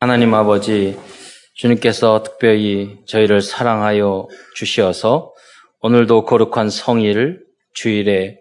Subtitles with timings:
[0.00, 0.96] 하나님 아버지,
[1.54, 5.34] 주님께서 특별히 저희를 사랑하여 주시어서
[5.80, 8.38] 오늘도 거룩한 성일 주일에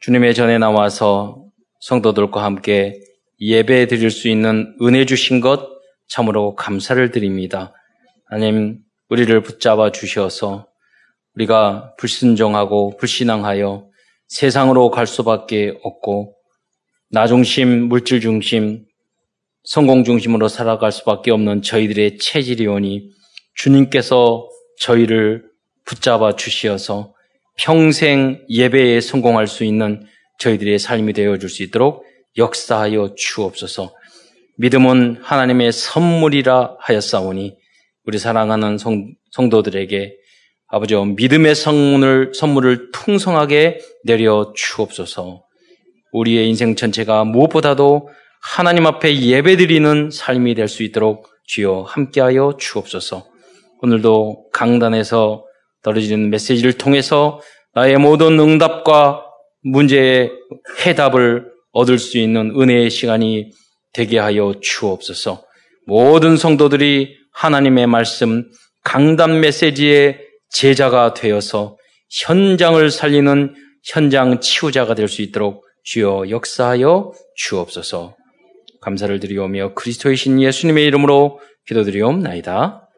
[0.00, 1.44] 주님의 전에 나와서
[1.82, 2.98] 성도들과 함께
[3.40, 5.68] 예배 드릴 수 있는 은혜 주신 것
[6.08, 7.72] 참으로 감사를 드립니다.
[8.26, 10.66] 하나님, 우리를 붙잡아 주셔서
[11.36, 13.88] 우리가 불순종하고 불신앙하여
[14.26, 16.34] 세상으로 갈 수밖에 없고
[17.12, 18.87] 나 중심, 물질 중심,
[19.68, 23.10] 성공 중심으로 살아갈 수밖에 없는 저희들의 체질이오니
[23.54, 24.48] 주님께서
[24.80, 25.44] 저희를
[25.84, 27.12] 붙잡아 주시어서
[27.58, 30.06] 평생 예배에 성공할 수 있는
[30.38, 32.06] 저희들의 삶이 되어 줄 수 있도록
[32.38, 33.92] 역사하여 주옵소서.
[34.56, 37.54] 믿음은 하나님의 선물이라 하였사오니
[38.06, 40.16] 우리 사랑하는 성, 성도들에게
[40.68, 45.44] 아버지 믿음의 선물을, 선물을 풍성하게 내려 주옵소서.
[46.12, 48.08] 우리의 인생 전체가 무엇보다도
[48.42, 53.26] 하나님 앞에 예배드리는 삶이 될 수 있도록 주여 함께하여 주옵소서.
[53.80, 55.44] 오늘도 강단에서
[55.82, 57.40] 떨어지는 메시지를 통해서
[57.74, 59.24] 나의 모든 응답과
[59.62, 60.30] 문제의
[60.84, 63.50] 해답을 얻을 수 있는 은혜의 시간이
[63.92, 65.44] 되게 하여 주옵소서.
[65.86, 68.44] 모든 성도들이 하나님의 말씀
[68.84, 70.18] 강단 메시지의
[70.50, 71.76] 제자가 되어서
[72.24, 73.54] 현장을 살리는
[73.84, 78.17] 현장 치유자가 될 수 있도록 주여 역사하여 주옵소서.
[78.80, 82.88] 감사를 드리오며 그리스도의 신 예수님의 이름으로 기도드리옵나이다.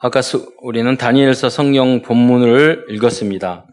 [0.00, 0.20] 아까
[0.62, 3.66] 우리는 다니엘서 성경 본문을 읽었습니다.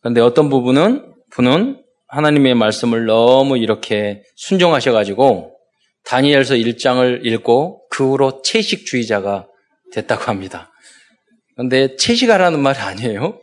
[0.00, 5.56] 그런데 어떤 부분은 분은 하나님의 말씀을 너무 이렇게 순종하셔가지고
[6.04, 9.46] 다니엘서 1장을 읽고 그 후로 채식주의자가
[9.92, 10.70] 됐다고 합니다.
[11.54, 13.40] 그런데 채식하라는 말이 아니에요.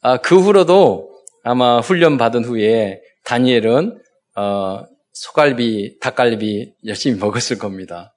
[0.00, 1.10] 아, 그 후로도
[1.42, 3.98] 아마 훈련 받은 후에 다니엘은
[4.36, 8.14] 어, 소갈비, 닭갈비 열심히 먹었을 겁니다.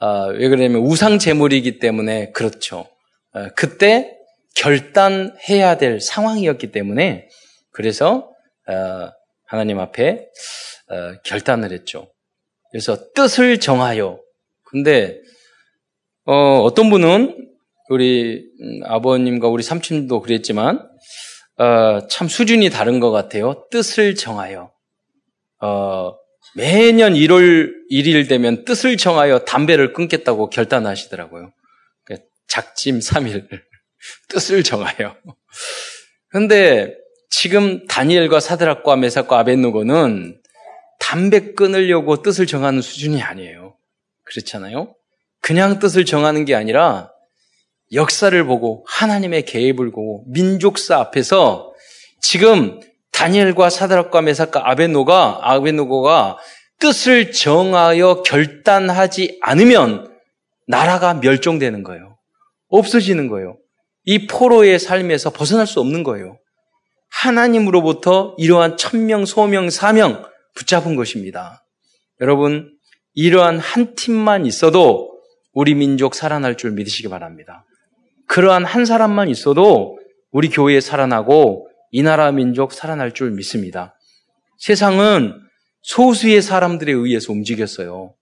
[0.00, 2.88] 어, 왜 그러냐면 우상 제물이기 때문에 그렇죠.
[3.32, 4.16] 어, 그때
[4.56, 7.28] 결단해야 될 상황이었기 때문에
[7.72, 8.30] 그래서
[8.68, 9.10] 어,
[9.46, 10.26] 하나님 앞에
[10.90, 12.12] 어, 결단을 했죠.
[12.70, 14.20] 그래서 뜻을 정하여.
[14.64, 15.18] 근데
[16.24, 17.48] 어, 떤 분은
[17.88, 20.88] 우리 음, 아버님과 우리 삼촌도 그랬지만
[21.58, 23.66] 어, 참 수준이 다른 것 같아요.
[23.70, 24.73] 뜻을 정하여.
[25.64, 26.14] 어,
[26.54, 31.52] 매년 1월 1일 되면 뜻을 정하여 담배를 끊겠다고 결단하시더라고요.
[32.04, 32.16] 그
[32.46, 33.48] 작심 3일.
[34.28, 35.16] 뜻을 정하여.
[36.28, 36.94] 근데
[37.30, 40.38] 지금 다니엘과 사드락과 메삭과 아벤누고는
[41.00, 43.74] 담배 끊으려고 뜻을 정하는 수준이 아니에요.
[44.24, 44.94] 그렇잖아요?
[45.40, 47.10] 그냥 뜻을 정하는 게 아니라
[47.92, 51.72] 역사를 보고 하나님의 계획을 보고 민족사 앞에서
[52.20, 52.80] 지금
[53.14, 56.36] 다니엘과 사드락과 메삭과 아벤노가 아벤노고가
[56.80, 60.12] 뜻을 정하여 결단하지 않으면
[60.66, 62.18] 나라가 멸종되는 거예요.
[62.68, 63.56] 없어지는 거예요.
[64.04, 66.38] 이 포로의 삶에서 벗어날 수 없는 거예요.
[67.10, 70.24] 하나님으로부터 이러한 천명, 소명, 사명
[70.56, 71.64] 붙잡은 것입니다.
[72.20, 72.72] 여러분,
[73.14, 75.20] 이러한 한 팀만 있어도
[75.52, 77.64] 우리 민족 살아날 줄 믿으시기 바랍니다.
[78.26, 79.98] 그러한 한 사람만 있어도
[80.32, 83.94] 우리 교회 살아나고 이 나라 민족 살아날 줄 믿습니다.
[84.58, 85.40] 세상은
[85.82, 88.16] 소수의 사람들에 의해서 움직였어요.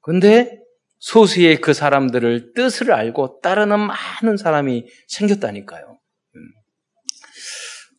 [0.00, 0.58] 근데
[1.00, 5.98] 소수의 그 사람들을 뜻을 알고 따르는 많은 사람이 생겼다니까요.
[6.36, 6.40] 음.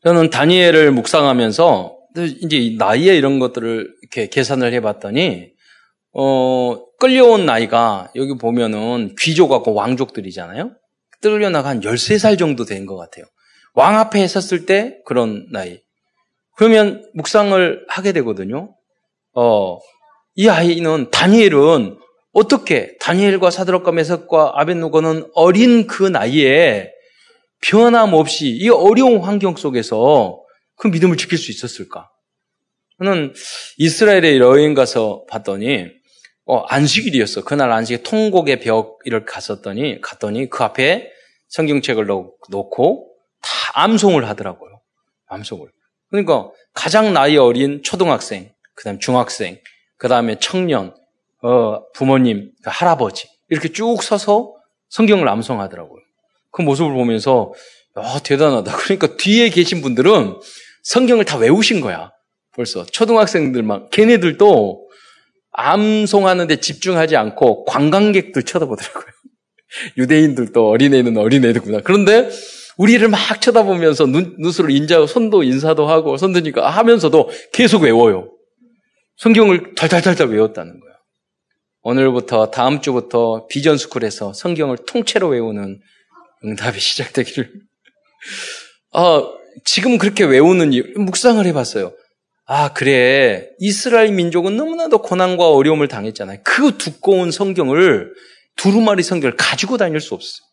[0.03, 1.97] 저는 다니엘을 묵상하면서
[2.41, 5.51] 이제 나이에 이런 것들을 이렇게 계산을 해봤더니
[6.13, 10.71] 어, 끌려온 나이가 여기 보면은 귀족하고 왕족들이잖아요.
[11.21, 13.25] 끌려나가 한 13살 정도 된 것 같아요.
[13.75, 15.79] 왕 앞에 섰을 때 그런 나이.
[16.55, 18.73] 그러면 묵상을 하게 되거든요.
[19.33, 19.77] 어,
[20.35, 21.97] 이 아이는 다니엘은
[22.33, 26.91] 어떻게 다니엘과 사드락과 메삭과 아벤누고는 어린 그 나이에
[27.61, 30.41] 변함없이 이 어려운 환경 속에서
[30.77, 32.09] 그 믿음을 지킬 수 있었을까?
[32.97, 33.33] 저는
[33.77, 35.87] 이스라엘에 여행 가서 봤더니
[36.45, 37.43] 어, 안식일이었어.
[37.43, 41.09] 그날 안식일 통곡의 벽을 갔었더니 갔더니 그 앞에
[41.49, 43.14] 성경책을 놓고
[43.45, 44.81] 다 암송을 하더라고요.
[45.27, 45.67] 암송을.
[46.09, 49.59] 그러니까 가장 나이 어린 초등학생, 그다음 중학생,
[49.97, 50.95] 그다음에 청년,
[51.41, 54.53] 어, 부모님, 그 할아버지 이렇게 쭉 서서
[54.89, 56.01] 성경을 암송하더라고요.
[56.51, 57.53] 그 모습을 보면서
[57.95, 58.75] 아, 대단하다.
[58.77, 60.35] 그러니까 뒤에 계신 분들은
[60.83, 62.11] 성경을 다 외우신 거야.
[62.53, 64.89] 벌써 초등학생들만 걔네들도
[65.51, 69.05] 암송하는데 집중하지 않고 관광객들 쳐다보더라고요.
[69.97, 71.81] 유대인들도 어린애는 어린애들구나.
[71.83, 72.29] 그런데
[72.77, 78.31] 우리를 막 쳐다보면서 눈, 눈으로 인자, 손도 인사도 하고, 손 드니까 하면서도 계속 외워요.
[79.17, 80.93] 성경을 달달달달 외웠다는 거야.
[81.83, 85.79] 오늘부터 다음 주부터 비전 스쿨에서 성경을 통째로 외우는
[86.43, 87.51] 응답이 시작되기를.
[88.91, 89.23] 아,
[89.63, 91.93] 지금 그렇게 외우는 이유, 묵상을 해봤어요.
[92.47, 93.49] 아, 그래.
[93.59, 96.39] 이스라엘 민족은 너무나도 고난과 어려움을 당했잖아요.
[96.43, 98.13] 그 두꺼운 성경을,
[98.55, 100.45] 두루마리 성경을 가지고 다닐 수 없어요.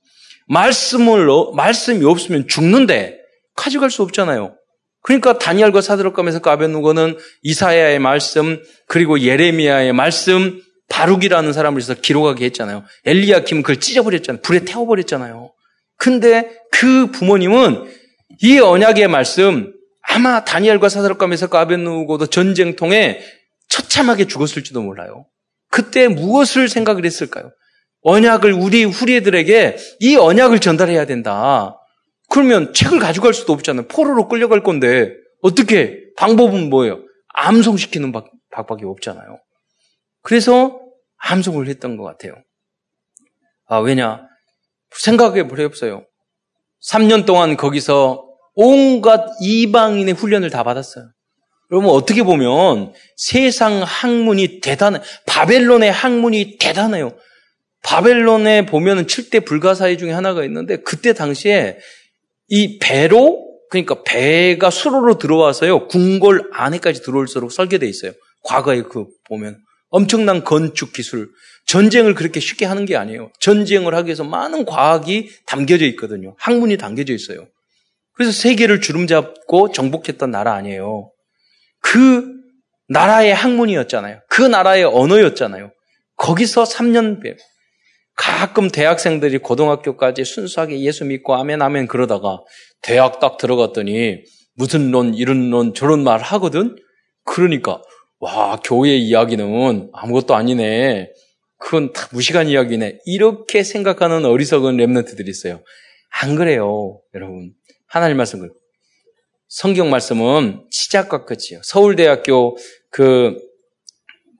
[0.48, 3.18] 말씀을, 말씀이 없으면 죽는데,
[3.56, 4.54] 가져갈 수 없잖아요.
[5.02, 12.84] 그러니까 다니엘과 사드락감에서 까베누고는 이사야의 말씀, 그리고 예레미야의 말씀, 바룩이라는 사람을 해서 기록하게 했잖아요.
[13.06, 14.42] 엘리야킴 그걸 찢어버렸잖아요.
[14.42, 15.50] 불에 태워버렸잖아요.
[15.96, 17.90] 근데 그 부모님은
[18.42, 19.72] 이 언약의 말씀
[20.02, 23.20] 아마 다니엘과 사드락감에서 까베누고도 전쟁통에
[23.68, 25.26] 처참하게 죽었을지도 몰라요.
[25.70, 27.52] 그때 무엇을 생각을 했을까요?
[28.02, 31.78] 언약을 우리 후리들에게 이 언약을 전달해야 된다.
[32.28, 33.88] 그러면 책을 가져갈 수도 없잖아요.
[33.88, 35.12] 포로로 끌려갈 건데
[35.42, 37.00] 어떻게 방법은 뭐예요?
[37.34, 39.38] 암송시키는 방법밖에 없잖아요.
[40.22, 40.80] 그래서
[41.18, 42.34] 함송을 했던 것 같아요.
[43.66, 44.22] 아, 왜냐?
[44.94, 46.04] 생각해 보세요.
[46.90, 48.24] 3년 동안 거기서
[48.54, 51.10] 온갖 이방인의 훈련을 다 받았어요.
[51.70, 55.00] 여러분, 어떻게 보면 세상 학문이 대단해.
[55.26, 57.12] 바벨론의 학문이 대단해요.
[57.82, 61.78] 바벨론에 보면은 7대 불가사의 중에 하나가 있는데 그때 당시에
[62.48, 68.12] 이 배로 그러니까 배가 수로로 들어와서요 궁궐 안에까지 들어올수록 설계돼 있어요.
[68.44, 69.58] 과거에 그 보면
[69.88, 71.28] 엄청난 건축 기술,
[71.66, 73.30] 전쟁을 그렇게 쉽게 하는 게 아니에요.
[73.40, 76.34] 전쟁을 하기 위해서 많은 과학이 담겨져 있거든요.
[76.38, 77.46] 학문이 담겨져 있어요.
[78.14, 81.10] 그래서 세계를 주름잡고 정복했던 나라 아니에요.
[81.80, 82.26] 그
[82.88, 84.20] 나라의 학문이었잖아요.
[84.28, 85.70] 그 나라의 언어였잖아요.
[86.16, 87.36] 거기서 3년 배.
[88.22, 92.38] 가끔 대학생들이 고등학교까지 순수하게 예수 믿고 아멘 아멘 그러다가
[92.80, 94.22] 대학 딱 들어갔더니
[94.54, 96.76] 무슨 론 이런 론 저런 말 하거든.
[97.24, 97.82] 그러니까
[98.20, 101.10] 와, 교회 이야기는 아무것도 아니네.
[101.58, 103.00] 그건 다 무시간 이야기네.
[103.06, 105.60] 이렇게 생각하는 어리석은 랩런트들이 있어요.
[106.20, 107.52] 안 그래요, 여러분.
[107.88, 108.50] 하나님 말씀 그
[109.48, 111.60] 성경 말씀은 시작과 끝이에요.
[111.64, 112.56] 서울대학교
[112.90, 113.36] 그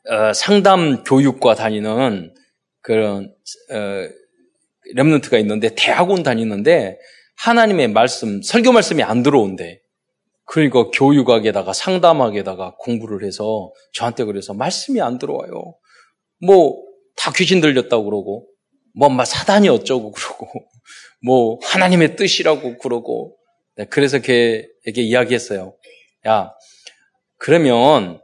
[0.09, 2.33] 어, 상담 교육과 다니는
[2.83, 3.35] 그런
[3.71, 3.77] 어,
[4.97, 6.99] 랩런트가 있는데 대학원 다니는데
[7.37, 9.81] 하나님의 말씀 설교 말씀이 안 들어온대.
[10.45, 15.77] 그러니까 교육학에다가 상담학에다가 공부를 해서 저한테 그래서 말씀이 안 들어와요.
[16.47, 18.49] 뭐 다 귀신 들렸다고 그러고
[18.95, 20.49] 뭐 사단이 어쩌고 그러고
[21.25, 23.37] 뭐 하나님의 뜻이라고 그러고
[23.77, 25.77] 네, 그래서 걔에게 이야기했어요.
[26.27, 26.53] 야
[27.39, 28.21] 그러면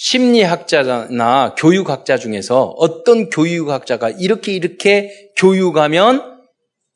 [0.00, 6.40] 심리학자나 교육학자 중에서 어떤 교육학자가 이렇게 이렇게 교육하면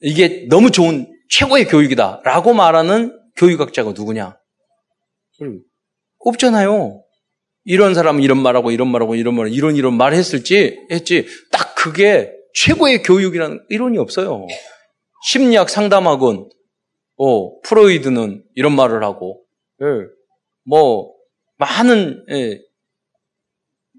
[0.00, 4.38] 이게 너무 좋은 최고의 교육이다 라고 말하는 교육학자가 누구냐?
[6.18, 7.04] 없잖아요.
[7.64, 12.32] 이런 사람은 이런 말하고 이런 말하고 이런 말 이런 이런 말 했을지 했지 딱 그게
[12.54, 14.46] 최고의 교육이라는 이론이 없어요.
[15.26, 16.48] 심리학 상담학은
[17.18, 19.44] 어, 프로이드는 이런 말을 하고
[19.82, 19.86] 예,
[20.64, 21.12] 뭐
[21.58, 22.60] 많은 예,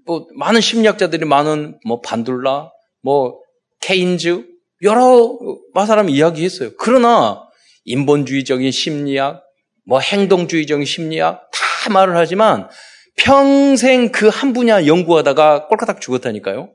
[0.06, 2.70] 뭐 많은 심리학자들이 많은 뭐 반둘라
[3.02, 3.40] 뭐
[3.80, 4.44] 케인즈
[4.82, 5.38] 여러
[5.86, 6.70] 사람이 이야기했어요.
[6.78, 7.42] 그러나
[7.84, 9.42] 인본주의적인 심리학
[9.84, 12.68] 뭐 행동주의적인 심리학 다 말을 하지만
[13.16, 16.72] 평생 그 한 분야 연구하다가 꼴까닥 죽었다니까요.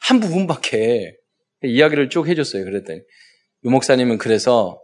[0.00, 1.16] 한 부분밖에
[1.62, 2.64] 이야기를 쭉 해줬어요.
[2.64, 3.00] 그랬더니
[3.64, 4.78] 유 목사님은 그래서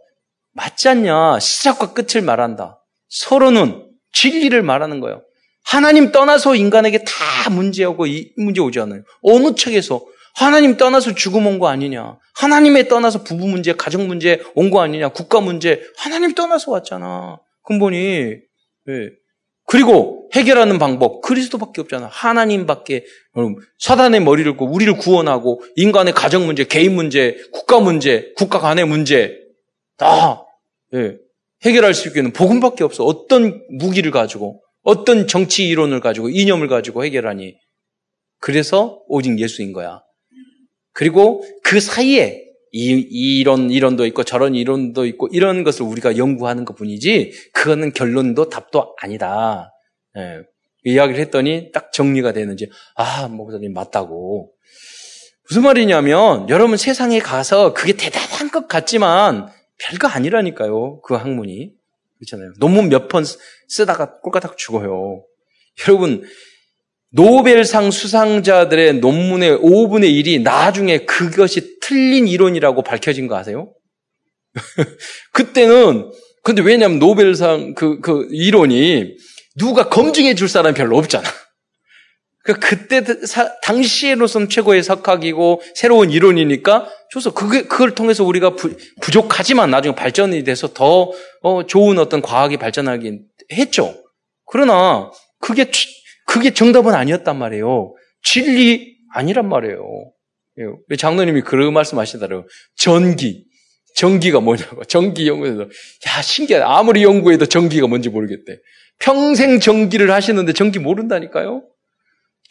[0.53, 1.39] 맞지 않냐?
[1.39, 2.83] 시작과 끝을 말한다.
[3.09, 5.23] 서로는 진리를 말하는 거예요.
[5.63, 9.03] 하나님 떠나서 인간에게 다 문제하고 이 문제 오지 않아요.
[9.21, 10.03] 어느 책에서
[10.35, 12.17] 하나님 떠나서 죽음 온 거 아니냐?
[12.35, 15.09] 하나님에 떠나서 부부 문제, 가정 문제 온 거 아니냐?
[15.09, 17.39] 국가 문제 하나님 떠나서 왔잖아.
[17.63, 17.97] 근본이
[18.89, 19.09] 예.
[19.67, 22.07] 그리고 해결하는 방법 그리스도밖에 없잖아.
[22.11, 23.05] 하나님밖에
[23.79, 29.37] 사단의 머리를 고 우리를 구원하고 인간의 가정 문제, 개인 문제, 국가 문제, 국가 간의 문제
[29.97, 30.43] 다
[30.95, 31.17] 예.
[31.63, 33.05] 해결할 수 있는 복음밖에 없어.
[33.05, 37.55] 어떤 무기를 가지고 어떤 정치 이론을 가지고 이념을 가지고 해결하니
[38.39, 40.01] 그래서 오직 예수인 거야.
[40.93, 43.05] 그리고 그 사이에 이,
[43.39, 48.95] 이런 이론도 있고 저런 이론도 있고 이런 것을 우리가 연구하는 것 뿐이지 그거는 결론도 답도
[48.99, 49.71] 아니다.
[50.17, 50.43] 예.
[50.83, 54.51] 이야기를 했더니 딱 정리가 되는지 아 목사님 맞다고
[55.47, 61.71] 무슨 말이냐면 여러분 세상에 가서 그게 대단한 것 같지만 별거 아니라니까요 그 학문이
[62.21, 63.25] 그렇잖아요 논문 몇 번
[63.67, 65.25] 쓰다가 꼴까닥 죽어요
[65.87, 66.23] 여러분
[67.11, 73.73] 노벨상 수상자들의 논문의 5분의 1이 나중에 그것이 틀린 이론이라고 밝혀진 거 아세요?
[75.33, 76.09] 그때는,
[76.43, 79.17] 근데 왜냐면 노벨상 그, 그 이론이
[79.57, 81.27] 누가 검증해 줄 사람이 별로 없잖아.
[82.43, 88.75] 그 그때 사, 당시에로서는 최고의 석학이고 새로운 이론이니까 줘서 그게 그걸 통해서 우리가 부,
[89.11, 93.95] 족하지만 나중에 발전이 돼서 더 어, 좋은 어떤 과학이 발전하긴 했죠.
[94.45, 95.69] 그러나 그게
[96.25, 97.93] 그게 정답은 아니었단 말이에요.
[98.23, 99.83] 진리 아니란 말이에요.
[100.59, 102.47] 예, 장로님이 그런 말씀하시더라고요.
[102.75, 103.45] 전기.
[103.95, 104.83] 전기가 뭐냐고.
[104.85, 105.63] 전기 연구에서.
[105.63, 106.65] 야, 신기하다.
[106.67, 108.57] 아무리 연구해도 전기가 뭔지 모르겠대.
[108.99, 111.63] 평생 전기를 하시는데 전기 모른다니까요?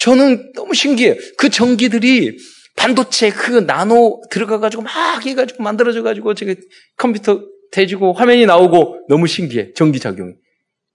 [0.01, 1.15] 저는 너무 신기해요.
[1.37, 2.39] 그 전기들이
[2.77, 6.57] 반도체 그 나노 들어가가지고 막 해가지고 만들어져가지고 저게
[6.97, 9.75] 컴퓨터 대지고 화면이 나오고 너무 신기해.
[9.75, 10.33] 전기작용이.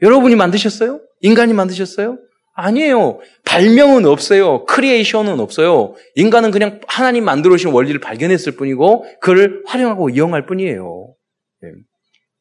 [0.02, 1.00] 여러분이 만드셨어요?
[1.22, 2.18] 인간이 만드셨어요?
[2.56, 3.20] 아니에요.
[3.46, 4.66] 발명은 없어요.
[4.66, 5.94] 크리에이션은 없어요.
[6.16, 11.14] 인간은 그냥 하나님 만들어 오신 원리를 발견했을 뿐이고 그를 활용하고 이용할 뿐이에요.
[11.62, 11.70] 네.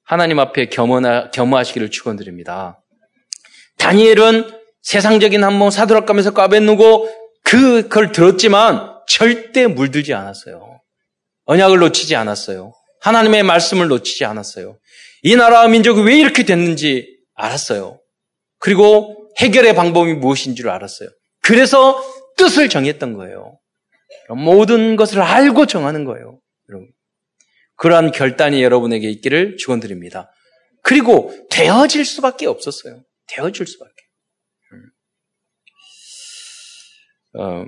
[0.04, 2.80] 하나님 앞에 겸허하, 겸허하시기를 축원드립니다.
[3.78, 7.08] 다니엘은 세상적인 한몸 사드락감에서 까뱉누고
[7.42, 10.80] 그걸 들었지만 절대 물들지 않았어요.
[11.46, 12.72] 언약을 놓치지 않았어요.
[13.00, 14.78] 하나님의 말씀을 놓치지 않았어요.
[15.22, 18.00] 이 나라와 민족이 왜 이렇게 됐는지 알았어요.
[18.58, 21.08] 그리고 해결의 방법이 무엇인 줄 알았어요.
[21.42, 22.02] 그래서
[22.36, 23.58] 뜻을 정했던 거예요.
[24.28, 26.40] 모든 것을 알고 정하는 거예요.
[26.68, 26.88] 여러분.
[27.76, 30.30] 그러한 결단이 여러분에게 있기를 축원드립니다.
[30.82, 33.02] 그리고 되어질 수밖에 없었어요.
[33.28, 33.93] 되어질 수밖에.
[37.38, 37.64] 어,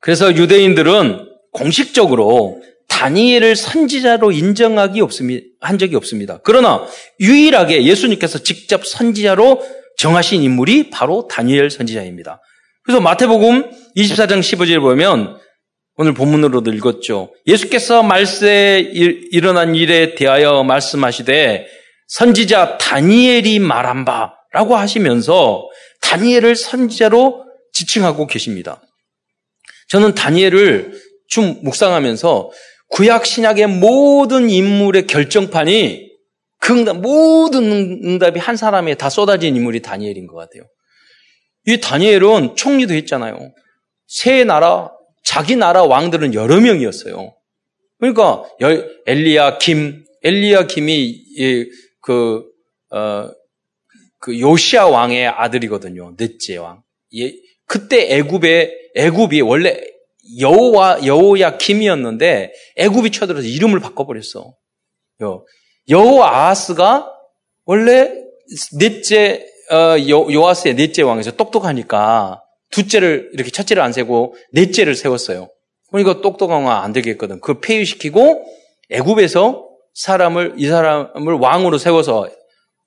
[0.00, 5.46] 그래서 유대인들은 공식적으로 다니엘을 선지자로 인정하기 없습니다.
[5.60, 6.40] 한 적이 없습니다.
[6.42, 6.86] 그러나
[7.20, 9.62] 유일하게 예수님께서 직접 선지자로
[9.98, 12.40] 정하신 인물이 바로 다니엘 선지자입니다.
[12.84, 15.38] 그래서 마태복음 24장 15절에 보면
[15.96, 17.34] 오늘 본문으로도 읽었죠.
[17.46, 18.80] 예수께서 말세에
[19.32, 21.66] 일어난 일에 대하여 말씀하시되
[22.06, 25.68] 선지자 다니엘이 말한 바라고 하시면서
[26.00, 27.47] 다니엘을 선지자로
[27.78, 28.82] 지칭하고 계십니다.
[29.88, 32.50] 저는 다니엘을 좀 묵상하면서
[32.88, 36.08] 구약 신약의 모든 인물의 결정판이
[36.60, 37.70] 그 응답, 모든
[38.04, 40.64] 응답이 한 사람에 다 쏟아진 인물이 다니엘인 것 같아요.
[41.66, 43.38] 이 다니엘은 총리도 했잖아요.
[44.06, 44.90] 세 나라,
[45.22, 47.34] 자기 나라 왕들은 여러 명이었어요.
[48.00, 48.44] 그러니까
[49.06, 51.22] 엘리야 김, 엘리야 김이
[52.00, 52.44] 그,
[52.90, 53.30] 어,
[54.18, 56.16] 그 요시아 왕의 아들이거든요.
[56.16, 56.82] 넷째 왕.
[57.16, 57.32] 예,
[57.68, 59.80] 그때 애굽에 애굽이 원래
[60.40, 64.54] 여호와 여호야 김이었는데 애굽이 쳐들어서 이름을 바꿔버렸어.
[65.88, 67.12] 여호와 아하스가
[67.64, 68.12] 원래
[68.78, 75.48] 넷째 어, 요, 아스의 넷째 왕에서 똑똑하니까 둘째를 이렇게 첫째를 안 세고 넷째를 세웠어요.
[75.90, 77.40] 그러니까 똑똑한 왕 안 되겠거든.
[77.40, 78.44] 그 폐위시키고
[78.90, 82.28] 애굽에서 사람을 이 사람을 왕으로 세워서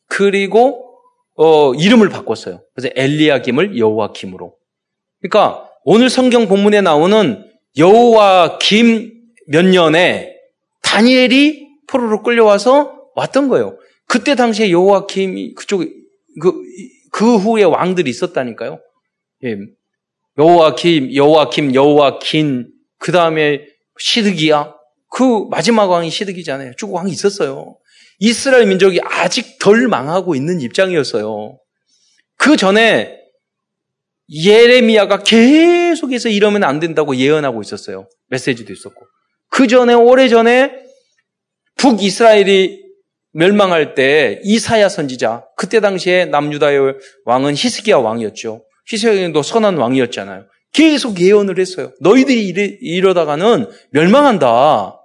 [0.07, 0.87] 그리고
[1.35, 2.63] 어, 이름을 바꿨어요.
[2.73, 4.55] 그래서 엘리야김을 여호와김으로.
[5.21, 7.45] 그러니까 오늘 성경 본문에 나오는
[7.77, 10.37] 여호와 김 몇 년에
[10.81, 13.77] 다니엘이 포로로 끌려와서 왔던 거예요.
[14.07, 15.83] 그때 당시에 여호와 김이 그쪽
[16.41, 16.53] 그,
[17.11, 18.79] 그 후에 왕들이 있었다니까요.
[19.43, 19.57] 예.
[20.37, 23.67] 여호와 김, 여호와 김, 여호와 긴, 그 다음에
[23.99, 24.73] 시드기야.
[25.09, 26.71] 그 마지막 왕이 시드기잖아요.
[26.77, 27.77] 쭉 왕이 있었어요.
[28.19, 31.59] 이스라엘 민족이 아직 덜 망하고 있는 입장이었어요.
[32.37, 33.19] 그 전에
[34.33, 38.07] 예레미야가 계속해서 이러면 안 된다고 예언하고 있었어요.
[38.29, 39.05] 메시지도 있었고.
[39.49, 40.71] 그 전에, 오래 전에
[41.77, 42.81] 북이스라엘이
[43.33, 46.95] 멸망할 때 이사야 선지자, 그때 당시에 남유다의
[47.25, 48.65] 왕은 히스기야 왕이었죠.
[48.87, 50.45] 히스기야도 선한 왕이었잖아요.
[50.73, 51.91] 계속 예언을 했어요.
[51.99, 54.97] 너희들이 이러, 이러다가는 멸망한다.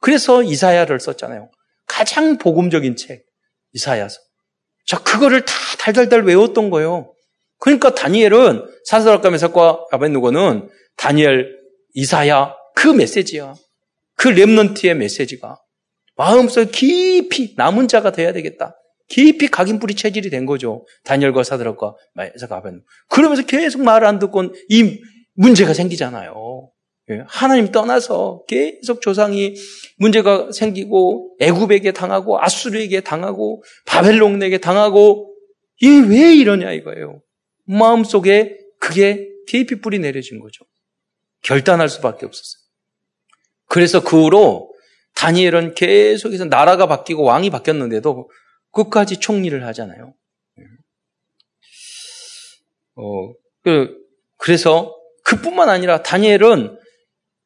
[0.00, 1.50] 그래서 이사야를 썼잖아요.
[1.86, 3.24] 가장 복음적인 책,
[3.72, 4.18] 이사야서.
[4.86, 7.13] 자, 그거를 다 달달달 외웠던 거예요.
[7.58, 11.56] 그러니까 다니엘은 사사락과 메삭과 아벤누고는 다니엘,
[11.94, 13.54] 이사야 그 메시지야.
[14.16, 15.58] 그 렘넌트의 메시지가
[16.16, 18.76] 마음속에 깊이 남은 자가 돼야 되겠다.
[19.08, 20.86] 깊이 각인뿌리 체질이 된 거죠.
[21.04, 22.84] 다니엘과 사드락과 메삭과 아벤누고.
[23.10, 25.00] 그러면서 계속 말을 안 듣고 이
[25.34, 26.70] 문제가 생기잖아요.
[27.10, 29.54] 예, 하나님 떠나서 계속 조상이
[29.98, 35.30] 문제가 생기고 애굽에게 당하고 아수르에게 당하고 바벨론에게 당하고
[35.82, 37.20] 이 왜 이러냐 이거예요.
[37.64, 40.64] 마음속에 그게 깊이 뿌리 내려진 거죠.
[41.42, 42.62] 결단할 수밖에 없었어요.
[43.66, 44.72] 그래서 그 후로
[45.14, 48.30] 다니엘은 계속해서 나라가 바뀌고 왕이 바뀌었는데도
[48.72, 50.14] 끝까지 총리를 하잖아요.
[52.96, 53.96] 어, 그,
[54.36, 54.94] 그래서
[55.24, 56.78] 그뿐만 아니라 다니엘은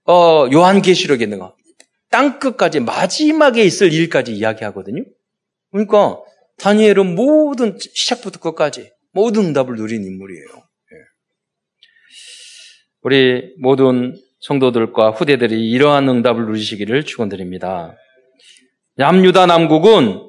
[0.04, 1.54] 어, 요한계시록에 있는 거,
[2.10, 5.04] 땅 끝까지 마지막에 있을 일까지 이야기하거든요.
[5.70, 6.18] 그러니까
[6.58, 10.46] 다니엘은 모든 시작부터 끝까지 모든 응답을 누린 인물이에요.
[13.02, 17.96] 우리 모든 성도들과 후대들이 이러한 응답을 누리시기를 축원드립니다.
[18.94, 20.24] 남유다 남국은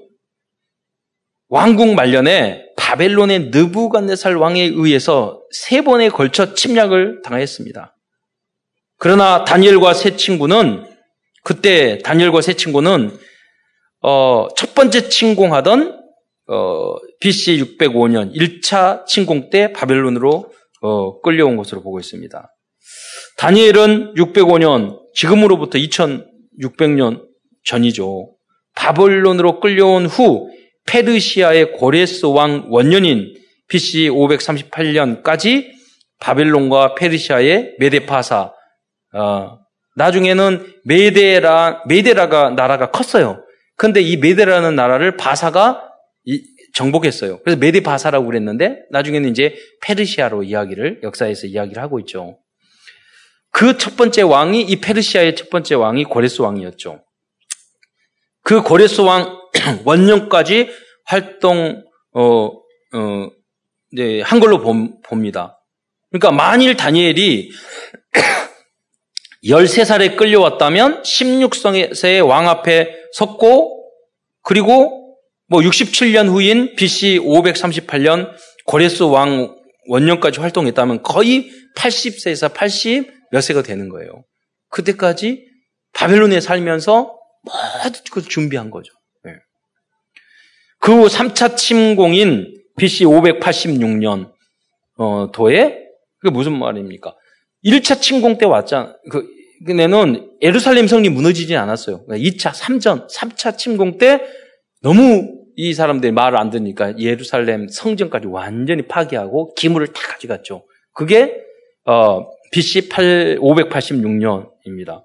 [1.49, 7.95] 왕국 말년에 바벨론의 느부갓네살 왕에 의해서 세 번에 걸쳐 침략을 당했습니다.
[8.97, 10.85] 그러나 다니엘과 세 친구는
[11.43, 13.15] 그때 다니엘과 세 친구는
[14.01, 15.99] 어, 첫 번째 침공하던
[16.47, 22.55] 어, BC 605년 1차 침공 때 바벨론으로 어, 끌려온 것으로 보고 있습니다.
[23.37, 27.23] 다니엘은 605년 지금으로부터 2600년
[27.65, 28.35] 전이죠.
[28.75, 30.49] 바벨론으로 끌려온 후
[30.85, 33.35] 페르시아의 고레스 왕 원년인
[33.67, 35.67] BC 538년까지
[36.19, 38.53] 바벨론과 페르시아의 메데파사
[39.15, 39.59] 어,
[39.95, 43.43] 나중에는 메데라 메데라가 나라가 컸어요.
[43.75, 45.83] 근데 이 메데라는 나라를 바사가
[46.25, 46.41] 이,
[46.73, 47.39] 정복했어요.
[47.41, 52.39] 그래서 메데바사라고 그랬는데 나중에는 이제 페르시아로 이야기를 역사에서 이야기를 하고 있죠.
[53.51, 57.03] 그 첫 번째 왕이 이 페르시아의 첫 번째 왕이 고레스 왕이었죠.
[58.43, 59.37] 그 고레스 왕
[59.85, 60.69] 원년까지
[61.05, 61.83] 활동
[62.13, 63.29] 어, 어,
[63.91, 65.61] 이제 한 걸로 봅니다.
[66.09, 67.51] 그러니까 만일 다니엘이
[69.45, 73.91] 13살에 끌려왔다면 16세의 왕 앞에 섰고
[74.41, 75.08] 그리고
[75.49, 78.31] 뭐 67년 후인 BC 538년
[78.65, 79.55] 고레스 왕
[79.87, 84.23] 원년까지 활동했다면 거의 80세에서 80 몇 세가 되는 거예요.
[84.69, 85.43] 그때까지
[85.93, 88.93] 바벨론에 살면서 모든 걸 준비한 거죠.
[89.23, 89.33] 네.
[90.79, 94.31] 그 3차 침공인 BC 586년
[94.97, 95.79] 어, 도에
[96.19, 97.15] 그게 무슨 말입니까?
[97.65, 98.95] 1차 침공 때 왔잖아.
[99.09, 99.27] 그,
[99.65, 102.05] 근데는 예루살렘 성이 무너지지 않았어요.
[102.07, 104.21] 2차, 3전, 3차 침공 때
[104.81, 110.65] 너무 이 사람들이 말을 안 듣니까 예루살렘 성전까지 완전히 파괴하고 기물을 다 가져갔죠.
[110.93, 111.35] 그게
[111.83, 115.03] 어, BC 8, 586년입니다.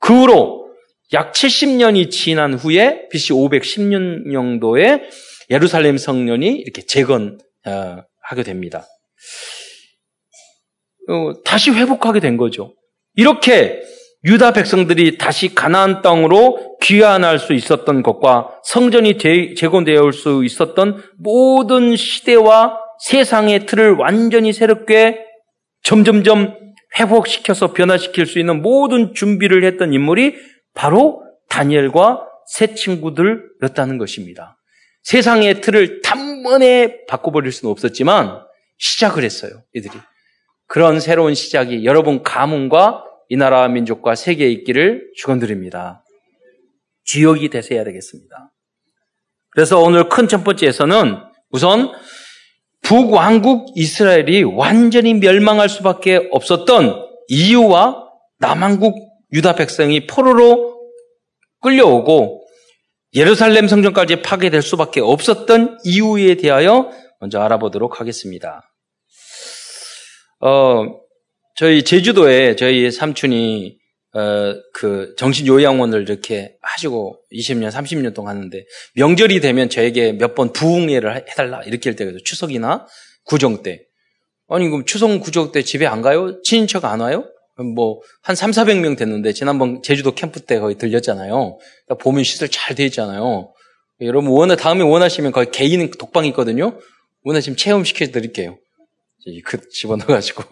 [0.00, 0.70] 그 후로
[1.12, 5.02] 약 70년이 지난 후에 BC 510년도에
[5.50, 8.86] 예루살렘 성년이 이렇게 재건하게 어, 됩니다.
[11.10, 12.74] 어, 다시 회복하게 된 거죠.
[13.16, 13.82] 이렇게
[14.24, 22.78] 유다 백성들이 다시 가나안 땅으로 귀환할 수 있었던 것과 성전이 재건되어 수 있었던 모든 시대와
[23.00, 25.18] 세상의 틀을 완전히 새롭게
[25.82, 26.56] 점점점
[26.98, 30.36] 회복시켜서 변화시킬 수 있는 모든 준비를 했던 인물이
[30.74, 34.56] 바로 다니엘과 새 친구들이었다는 것입니다.
[35.02, 38.40] 세상의 틀을 단번에 바꿔버릴 수는 없었지만
[38.78, 39.92] 시작을 했어요, 이들이.
[40.66, 46.04] 그런 새로운 시작이 여러분 가문과 이 나라 민족과 세계에 있기를 축원드립니다.
[47.04, 48.52] 지역이 되셔야 되겠습니다.
[49.50, 51.18] 그래서 오늘 큰 첫 번째에서는
[51.50, 51.92] 우선
[52.82, 58.04] 북왕국 이스라엘이 완전히 멸망할 수밖에 없었던 이유와
[58.40, 58.96] 남왕국
[59.32, 60.74] 유다 백성이 포로로
[61.60, 62.44] 끌려오고
[63.14, 68.70] 예루살렘 성전까지 파괴될 수밖에 없었던 이유에 대하여 먼저 알아보도록 하겠습니다.
[70.40, 70.84] 어,
[71.56, 73.78] 저희 제주도에 저희 삼촌이
[74.14, 78.64] 어, 그 정신요양원을 이렇게 하시고 20년, 30년 동안 하는데
[78.94, 82.22] 명절이 되면 저에게 몇 번 부흥회를 해달라 이렇게 할 때가 있어요.
[82.24, 82.86] 추석이나
[83.24, 83.82] 구정 때.
[84.48, 86.40] 아니 그럼 추석 구정 때 집에 안 가요?
[86.42, 87.24] 친인척 안 와요?
[87.74, 91.58] 뭐 한 3, 400명 됐는데 지난번 제주도 캠프 때 거기 들렸잖아요.
[92.00, 93.52] 보면 시설 잘 돼 있잖아요.
[94.00, 96.78] 여러분 원하 다음에 원하시면 거기 개인 독방 있거든요.
[97.22, 98.58] 원하시면 체험시켜 드릴게요.
[99.44, 100.42] 그 집어넣어가지고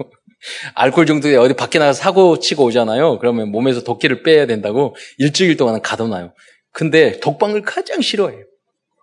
[0.74, 3.18] 알코올 중독에 어디 밖에 나가서 사고 치고 오잖아요.
[3.18, 6.34] 그러면 몸에서 도끼를 빼야 된다고 일주일 동안 가둬놔요.
[6.72, 8.44] 근데 독방을 가장 싫어해요.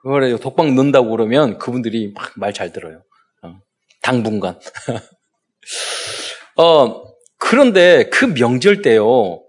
[0.02, 3.04] 그거래 독방 넣는다고 그러면 그분들이 막 말 잘 들어요.
[3.44, 3.56] 어,
[4.02, 4.60] 당분간.
[6.58, 7.04] 어,
[7.38, 9.44] 그런데 그 명절 때요.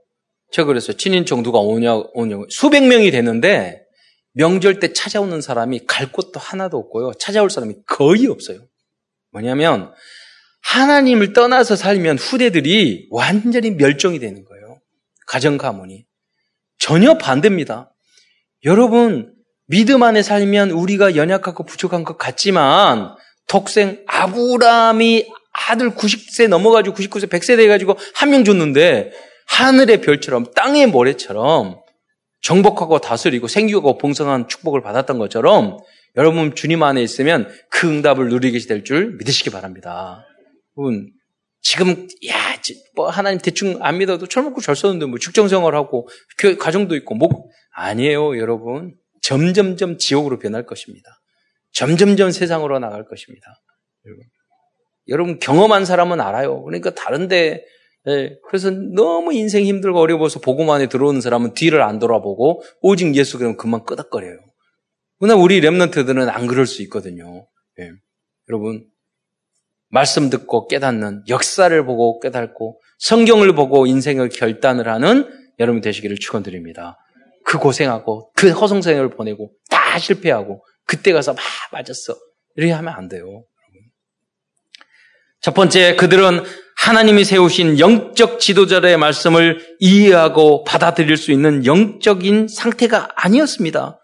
[0.53, 0.97] 제가 그랬어요.
[0.97, 2.37] 친인 정도가 오냐, 오냐.
[2.51, 3.83] 수백 명이 되는데
[4.33, 7.13] 명절 때 찾아오는 사람이 갈 곳도 하나도 없고요.
[7.19, 8.59] 찾아올 사람이 거의 없어요.
[9.33, 9.93] 뭐냐면
[10.63, 14.81] 하나님을 떠나서 살면 후대들이 완전히 멸종이 되는 거예요.
[15.27, 16.05] 가정 가문이.
[16.79, 17.93] 전혀 반대입니다.
[18.65, 19.33] 여러분,
[19.67, 23.15] 믿음 안에 살면 우리가 연약하고 부족한 것 같지만
[23.47, 29.13] 독생 아브라함이 아들 90세 넘어가지고 99세 100세 돼가지고 한 명 줬는데
[29.49, 31.81] 하늘의 별처럼 땅의 모래처럼
[32.43, 35.79] 정복하고 다스리고 생기고 봉성한 축복을 받았던 것처럼
[36.17, 40.25] 여러분 주님 안에 있으면 그 응답을 누리게 될 줄 믿으시기 바랍니다.
[40.77, 41.13] 여러분
[41.63, 42.51] 지금 야
[42.95, 47.29] 뭐 하나님 대충 안 믿어도 철먹고 절 썼는데 뭐 축정생활 하고 그 가정도 있고 뭐
[47.73, 51.09] 아니에요 여러분 점점점 지옥으로 변할 것입니다.
[51.73, 53.47] 점점점 세상으로 나갈 것입니다.
[54.05, 54.25] 여러분,
[55.09, 56.63] 여러분 경험한 사람은 알아요.
[56.63, 57.65] 그러니까 다른데
[58.09, 60.41] 예, 그래서 너무 인생 힘들고 어려워서
[60.73, 64.39] 안에 들어오는 사람은 뒤를 안 돌아보고 오직 예수 그러면 그만 끄덕거려요.
[65.19, 67.47] 그러나 우리 랩런트들은 안 그럴 수 있거든요.
[67.79, 67.91] 예.
[68.49, 68.87] 여러분
[69.91, 76.97] 말씀 듣고 깨닫는 역사를 보고 깨닫고 성경을 보고 인생을 결단을 하는 여러분 되시기를 축원드립니다.
[77.45, 82.17] 그 고생하고 그 허송생을 보내고 다 실패하고 그때 가서 막 맞았어.
[82.57, 83.45] 이렇게 하면 안 돼요.
[85.41, 86.43] 첫 번째, 그들은
[86.77, 93.99] 하나님이 세우신 영적 지도자의 말씀을 이해하고 받아들일 수 있는 영적인 상태가 아니었습니다.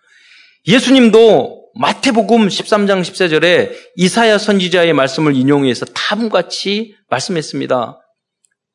[0.66, 8.00] 예수님도 마태복음 13장 14절에 이사야 선지자의 말씀을 인용해서 다음같이 말씀했습니다.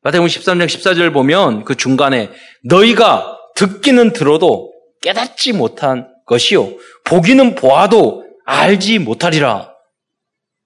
[0.04, 2.30] 마태복음 13장 14절 보면 그 중간에
[2.64, 9.74] 너희가 듣기는 들어도 깨닫지 못한 것이요 보기는 보아도 알지 못하리라.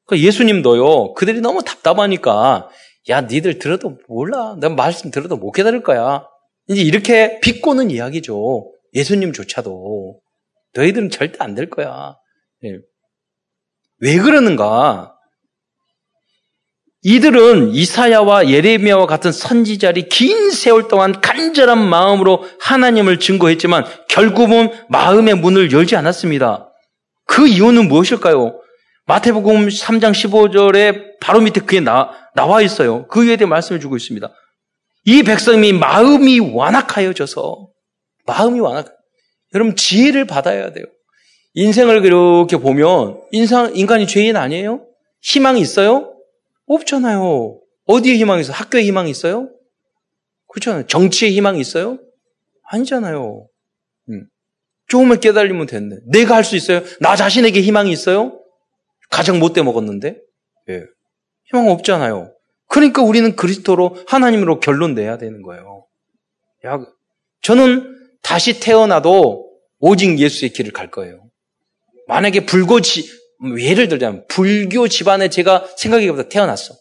[0.06, 1.14] 그러니까 예수님도요.
[1.14, 2.70] 그들이 너무 답답하니까
[3.10, 4.58] 야 니들 들어도 몰라.
[4.60, 6.26] 난 말씀 들어도 못 깨달을 거야.
[6.68, 8.72] 이제 이렇게 비꼬는 이야기죠.
[8.94, 10.20] 예수님조차도
[10.74, 12.16] 너희들은 절대 안 될 거야.
[12.66, 12.80] 예.
[14.00, 15.16] 왜 그러는가?
[17.04, 25.72] 이들은 이사야와 예레미야와 같은 선지자리 긴 세월 동안 간절한 마음으로 하나님을 증거했지만 결국은 마음의 문을
[25.72, 26.72] 열지 않았습니다.
[27.28, 28.60] 그 이유는 무엇일까요?
[29.06, 33.06] 마태복음 3장 15절에 바로 밑에 그게 나, 나와 있어요.
[33.08, 34.28] 그 이유에 대해 말씀을 주고 있습니다.
[35.06, 37.70] 이 백성이 마음이 완악하여져서
[38.26, 38.92] 마음이 완악.
[39.54, 40.86] 여러분 지혜를 받아야 돼요.
[41.56, 44.86] 인생을 그렇게 보면 인상 인간이 죄인 아니에요?
[45.22, 46.14] 희망이 있어요?
[46.68, 47.60] 없잖아요.
[47.86, 48.54] 어디에 희망이 있어요?
[48.56, 49.50] 학교에 희망이 있어요?
[50.50, 50.88] 그렇잖아요.
[50.88, 51.98] 정치에 희망이 있어요?
[52.64, 53.48] 아니잖아요.
[54.10, 54.28] 음.
[54.88, 55.98] 조금만 깨달으면 됐네.
[56.08, 56.82] 내가 할 수 있어요?
[57.00, 58.40] 나 자신에게 희망이 있어요?
[59.10, 60.18] 가장 못돼 먹었는데?
[60.70, 60.84] 예.
[61.46, 62.34] 희망 없잖아요.
[62.68, 65.86] 그러니까 우리는 그리스도로 하나님으로 결론 내야 되는 거예요.
[66.66, 66.80] 야,
[67.42, 71.24] 저는 다시 태어나도 오직 예수의 길을 갈 거예요.
[72.08, 73.08] 만약에 불고 지,
[73.60, 76.76] 예를 들자면 불교 집안에 제가 생각해보다 태어났어.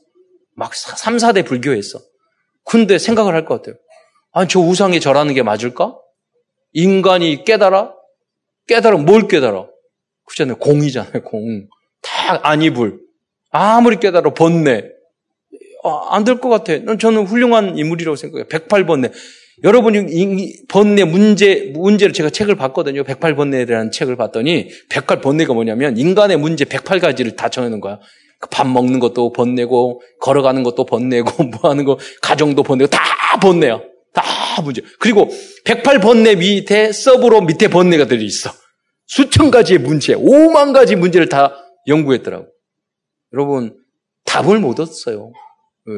[0.56, 2.00] 막 3, 4대 불교했어.
[2.64, 3.76] 근데 생각을 할 것 같아요.
[4.32, 5.96] 아니, 저 우상에 절하는 게 맞을까?
[6.72, 7.92] 인간이 깨달아?
[8.66, 9.66] 깨달아, 뭘 깨달아?
[10.26, 10.56] 그잖아요.
[10.58, 11.68] 공이잖아요, 공.
[12.02, 13.00] 다 안이불.
[13.50, 14.90] 아무리 깨달아, 번뇌.
[15.84, 16.72] 아, 안될 것 같아.
[16.96, 18.46] 저는 훌륭한 인물이라고 생각해요.
[18.48, 19.12] 108번뇌.
[19.62, 23.04] 여러분이 번뇌 문제, 문제를 제가 책을 봤거든요.
[23.04, 28.00] 108번뇌에 대한 책을 봤더니 108번뇌가 뭐냐면 인간의 문제 108가지를 다 정해놓은 거야.
[28.40, 33.00] 그밥 먹는 것도 번뇌고, 걸어가는 것도 번뇌고, 뭐 하는 거, 가정도 번뇌고, 다
[33.40, 33.80] 번뇌야.
[34.12, 34.22] 다
[34.62, 34.82] 문제.
[35.00, 35.28] 그리고
[35.64, 38.50] 108번뇌 밑에 서브로 밑에 번뇌가 들어 있어.
[39.06, 42.46] 수천 가지의 문제, 5만 가지 문제를 다 연구했더라고.
[43.32, 43.76] 여러분,
[44.24, 45.32] 답을 못 얻었어요.
[45.88, 45.92] 예.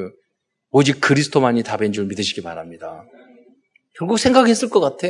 [0.71, 3.05] 오직 그리스도만이 답인 줄 믿으시기 바랍니다.
[3.99, 5.09] 결국 생각했을 것 같아.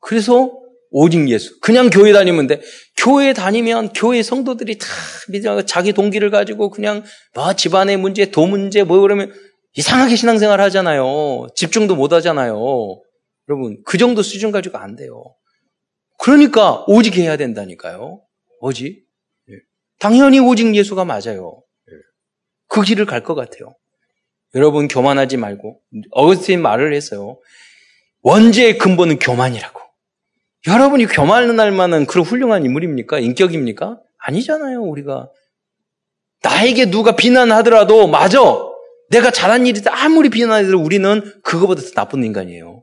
[0.00, 0.52] 그래서
[0.90, 1.58] 오직 예수.
[1.60, 2.60] 그냥 교회 다니면 돼.
[2.96, 4.86] 교회 다니면 교회 성도들이 다
[5.66, 9.32] 자기 동기를 가지고 그냥 뭐 집안의 문제, 도 문제 뭐 그러면
[9.74, 11.48] 이상하게 신앙생활 하잖아요.
[11.54, 12.56] 집중도 못 하잖아요.
[13.48, 15.22] 여러분, 그 정도 수준 가지고 안 돼요.
[16.18, 18.22] 그러니까 오직 해야 된다니까요.
[18.60, 19.04] 오직.
[19.50, 19.54] 예.
[20.00, 21.62] 당연히 오직 예수가 맞아요.
[21.90, 21.92] 예.
[22.68, 23.74] 그 길을 갈 것 같아요.
[24.54, 25.80] 여러분 교만하지 말고
[26.12, 27.38] 어거스틴 말을 했어요.
[28.22, 29.80] 원죄의 근본은 교만이라고.
[30.66, 33.20] 여러분이 교만할 만한 그런 훌륭한 인물입니까?
[33.20, 33.98] 인격입니까?
[34.18, 35.30] 아니잖아요, 우리가.
[36.42, 38.40] 나에게 누가 비난하더라도, 맞아!
[39.10, 42.82] 내가 잘한 일이 아무리 비난하더라도 우리는 그거보다 더 나쁜 인간이에요.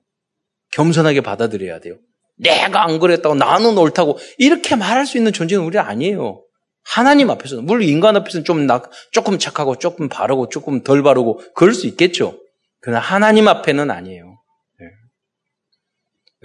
[0.72, 1.98] 겸손하게 받아들여야 돼요.
[2.38, 6.42] 내가 안 그랬다고 나는 옳다고 이렇게 말할 수 있는 존재는 우리 아니에요.
[6.84, 11.74] 하나님 앞에서는 물론 인간 앞에서는 좀 나, 조금 착하고 조금 바르고 조금 덜 바르고 그럴
[11.74, 12.40] 수 있겠죠.
[12.82, 14.25] 그러나 하나님 앞에는 아니에요.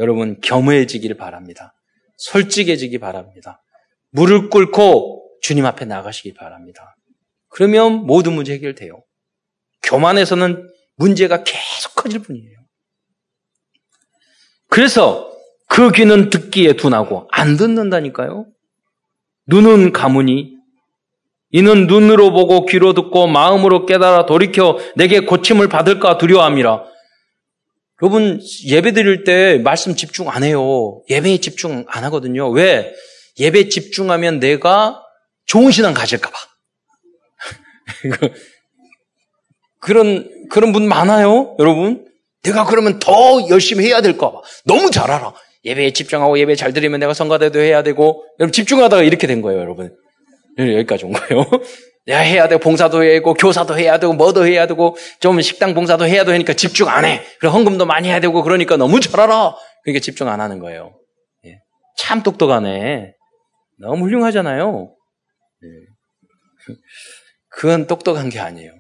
[0.00, 0.02] 네.
[0.02, 1.74] 여러분 겸허해지기를 바랍니다.
[2.16, 3.62] 솔직해지기 바랍니다.
[4.10, 6.96] 물을 꿇고 주님 앞에 나가시기 바랍니다.
[7.48, 9.02] 그러면 모든 문제 해결돼요.
[9.82, 12.58] 교만에서는 문제가 계속 커질 뿐이에요.
[14.68, 15.30] 그래서
[15.68, 18.46] 그 귀는 듣기에 둔하고 안 듣는다니까요.
[19.46, 20.56] 눈은 가무니
[21.52, 26.84] 이는 눈으로 보고 귀로 듣고 마음으로 깨달아 돌이켜 내게 고침을 받을까 두려워함이라.
[28.02, 31.02] 여러분 예배 드릴 때 말씀 집중 안 해요.
[31.10, 32.48] 예배에 집중 안 하거든요.
[32.50, 32.92] 왜?
[33.38, 35.02] 예배 집중하면 내가
[35.46, 36.38] 좋은 신앙 가질까 봐.
[39.80, 42.06] 그런 그런 분 많아요, 여러분.
[42.42, 44.40] 내가 그러면 더 열심히 해야 될까 봐.
[44.64, 45.34] 너무 잘 알아.
[45.64, 49.94] 예배에 집중하고 예배 잘 드리면 내가 성가대도 해야 되고 여러분 집중하다가 이렇게 된 거예요, 여러분.
[50.58, 51.44] 여기까지 온 거예요.
[52.06, 56.06] 내가 해야 되고 봉사도 해야 되고 교사도 해야 되고 뭐도 해야 되고 좀 식당 봉사도
[56.06, 57.22] 해야 되니까 집중 안 해.
[57.38, 59.54] 그리고 헌금도 많이 해야 되고 그러니까 너무 잘 알아.
[59.84, 60.94] 그러니까 집중 안 하는 거예요.
[61.46, 61.58] 예.
[61.98, 63.14] 참 똑똑하네.
[63.78, 64.94] 너무 훌륭하잖아요.
[65.64, 66.74] 예.
[67.48, 68.72] 그건 똑똑한 게 아니에요.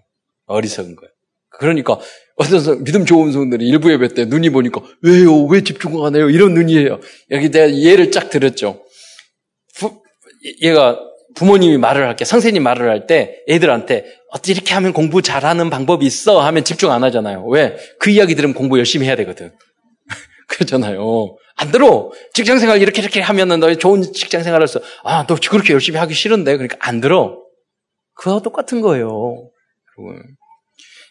[0.46, 1.10] 어리석은 거예요.
[1.50, 1.98] 그러니까
[2.36, 5.44] 어떤 믿음 좋은 성들이 일부 예배 때 눈이 보니까 왜요?
[5.44, 6.30] 왜 집중 안 해요?
[6.30, 7.00] 이런 눈이에요.
[7.30, 8.82] 여기 내가 예를 쫙 들었죠.
[9.76, 10.02] 부,
[10.62, 10.98] 얘가
[11.34, 16.04] 부모님이 말을 할 때, 선생님 말을 할 때 애들한테 어떻게 이렇게 하면 공부 잘하는 방법이
[16.06, 17.44] 있어 하면 집중 안 하잖아요.
[17.46, 17.76] 왜?
[17.98, 19.52] 그 이야기 들으면 공부 열심히 해야 되거든.
[20.48, 21.36] 그렇잖아요.
[21.56, 22.10] 안 들어.
[22.34, 24.80] 직장 생활 이렇게 이렇게 하면은 너 좋은 직장 생활을 써.
[25.04, 26.56] 아, 너 그렇게 열심히 하기 싫은데.
[26.56, 27.38] 그러니까 안 들어.
[28.14, 29.08] 그거 똑같은 거예요.
[29.98, 30.22] 여러분.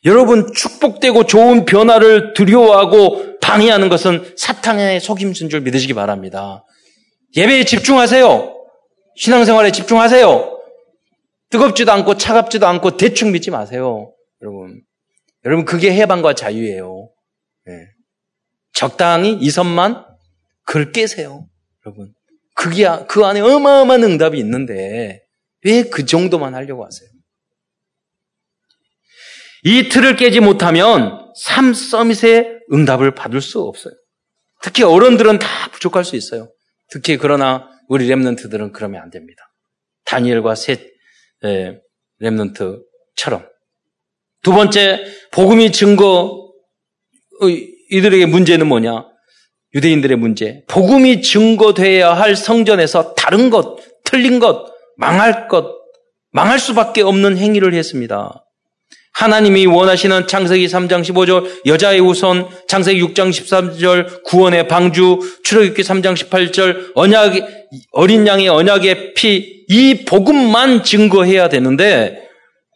[0.06, 6.66] 여러분 축복되고 좋은 변화를 두려워하고 방해하는 것은 사탄의 속임수인 줄 믿으시기 바랍니다.
[7.36, 8.59] 예배에 집중하세요.
[9.20, 10.58] 신앙생활에 집중하세요.
[11.50, 14.14] 뜨겁지도 않고 차갑지도 않고 대충 믿지 마세요.
[14.42, 14.82] 여러분.
[15.44, 17.10] 여러분 그게 해방과 자유예요.
[17.66, 17.74] 네.
[18.72, 20.06] 적당히 이 선만
[20.64, 21.48] 글 깨세요.
[21.86, 22.14] 여러분.
[22.56, 25.22] 그게 그 안에 어마어마한 응답이 있는데
[25.66, 27.10] 왜 그 정도만 하려고 하세요?
[29.64, 33.94] 이 틀을 깨지 못하면 삶 서밋의 응답을 받을 수 없어요.
[34.62, 36.50] 특히 어른들은 다 부족할 수 있어요.
[36.90, 39.52] 특히 그러나 우리 랩런트들은 그러면 안 됩니다.
[40.06, 40.80] 다니엘과 셋
[42.22, 43.48] 랩런트처럼.
[44.42, 46.54] 두 번째, 복음이 증거,
[47.90, 49.06] 이들에게 문제는 뭐냐?
[49.74, 50.64] 유대인들의 문제.
[50.68, 55.76] 복음이 증거돼야 할 성전에서 다른 것, 틀린 것, 망할 것,
[56.32, 58.46] 망할 수밖에 없는 행위를 했습니다.
[59.20, 66.92] 하나님이 원하시는 창세기 3장 15절 여자의 우선, 창세기 6장 13절 구원의 방주, 출애굽기 3장 18절
[66.96, 67.34] 언약
[67.92, 72.28] 어린 양의 언약의 피 이 복음만 증거해야 되는데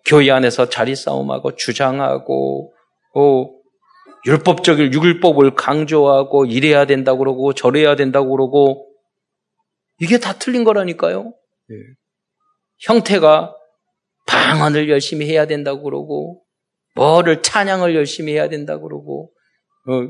[0.06, 2.72] 교회 안에서 자리 싸움하고 주장하고
[3.16, 3.50] 어,
[4.28, 8.88] 율법적인 육일법을 강조하고 이래야 된다고 그러고 저래야 된다고 그러고
[10.00, 11.24] 이게 다 틀린 거라니까요.
[11.24, 11.76] 네.
[12.82, 13.56] 형태가
[14.26, 16.44] 방언을 열심히 해야 된다고 그러고,
[16.96, 19.32] 뭐를 찬양을 열심히 해야 된다고 그러고,
[19.88, 20.10] 어,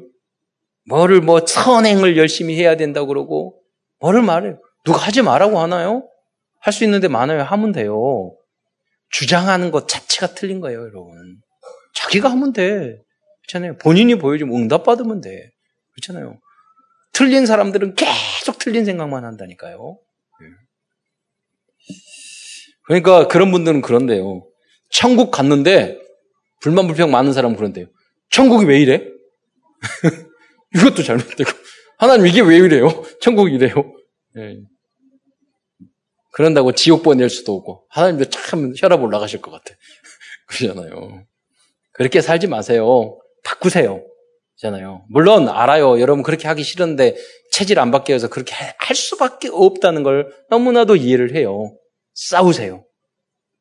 [0.88, 3.62] 뭐를 뭐 선행을 열심히 해야 된다고 그러고,
[4.00, 4.60] 뭐를 말해요?
[4.84, 6.08] 누가 하지 말라고 하나요?
[6.60, 7.42] 할 수 있는데 많아요.
[7.44, 8.36] 하면 돼요.
[9.10, 11.14] 주장하는 것 자체가 틀린 거예요, 여러분.
[11.96, 12.98] 자기가 하면 돼.
[13.44, 13.78] 그렇잖아요.
[13.78, 15.52] 본인이 보여주면 응답받으면 돼.
[15.94, 16.40] 그렇잖아요.
[17.12, 19.98] 틀린 사람들은 계속 틀린 생각만 한다니까요.
[22.86, 24.46] 그러니까 그런 분들은 그런데요.
[24.90, 26.00] 천국 갔는데
[26.62, 27.88] 불만 불평 많은 사람은 그런데요.
[28.30, 29.06] 천국이 왜 이래?
[30.76, 31.50] 이것도 잘못되고
[31.98, 33.04] 하나님 이게 왜 이래요?
[33.22, 33.74] 천국이 이래요?
[34.36, 34.58] 네.
[36.32, 39.76] 그런다고 지옥 보낼 수도 없고 하나님도 참 혈압 올라가실 것 같아.
[40.48, 41.24] 그러잖아요.
[41.94, 43.20] 그렇게 살지 마세요.
[43.44, 44.04] 바꾸세요.
[44.58, 45.06] 잖아요.
[45.10, 46.00] 물론 알아요.
[46.00, 47.16] 여러분 그렇게 하기 싫은데
[47.52, 51.76] 체질 안 바뀌어서 그렇게 할 수밖에 없다는 걸 너무나도 이해를 해요.
[52.14, 52.86] 싸우세요.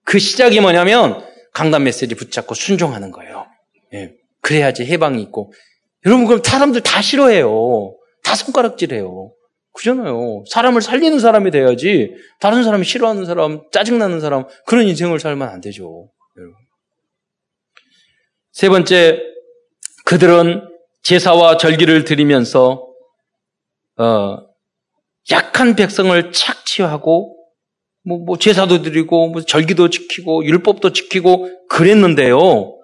[0.05, 3.47] 그 시작이 뭐냐면 강단 메시지 붙잡고 순종하는 거예요.
[3.95, 4.15] 예.
[4.41, 5.53] 그래야지 해방이 있고.
[6.07, 7.97] 여러분 그럼 사람들 다 싫어해요.
[8.25, 9.33] 다 손가락질해요.
[9.73, 10.45] 그잖아요.
[10.49, 16.11] 사람을 살리는 사람이 돼야지 다른 사람이 싫어하는 사람, 짜증나는 사람 그런 인생을 살면 안 되죠.
[18.53, 19.19] 세 번째
[20.05, 20.69] 그들은
[21.03, 22.87] 제사와 절기를 드리면서
[23.97, 24.37] 어,
[25.31, 27.42] 약한 백성을 착취하고
[28.05, 32.77] 뭐, 뭐 제사도 드리고 뭐 절기도 지키고 율법도 지키고 그랬는데요.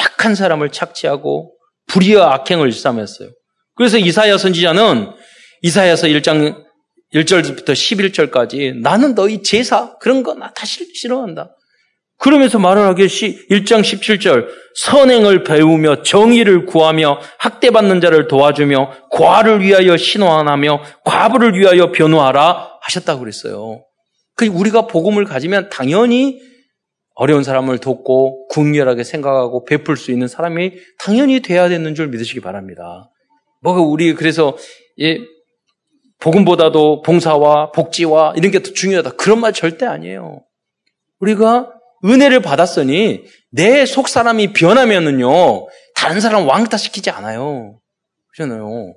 [0.00, 1.52] 약한 사람을 착취하고
[1.88, 3.28] 불의와 악행을 일삼았어요.
[3.76, 5.10] 그래서 이사야 선지자는
[5.62, 6.64] 이사야서 1장
[7.14, 11.54] 1절부터 11절까지 나는 너희 제사 그런 거 나 다 싫어한다.
[12.18, 14.46] 그러면서 말을 하기 1장 17절
[14.76, 23.84] 선행을 배우며 정의를 구하며 학대받는 자를 도와주며 과를 위하여 신호하며 과부를 위하여 변호하라 하셨다고 그랬어요.
[24.36, 26.40] 그 우리가 복음을 가지면 당연히
[27.14, 33.10] 어려운 사람을 돕고 궁렬하게 생각하고 베풀 수 있는 사람이 당연히 돼야 되는 줄 믿으시기 바랍니다.
[33.62, 34.56] 뭐가 우리 그래서
[35.00, 35.18] 예,
[36.18, 39.12] 복음보다도 봉사와 복지와 이런 게 더 중요하다.
[39.12, 40.44] 그런 말 절대 아니에요.
[41.20, 41.72] 우리가
[42.04, 47.78] 은혜를 받았으니 내 속 사람이 변하면은요 다른 사람 왕따 시키지 않아요.
[48.34, 48.94] 그렇잖아요.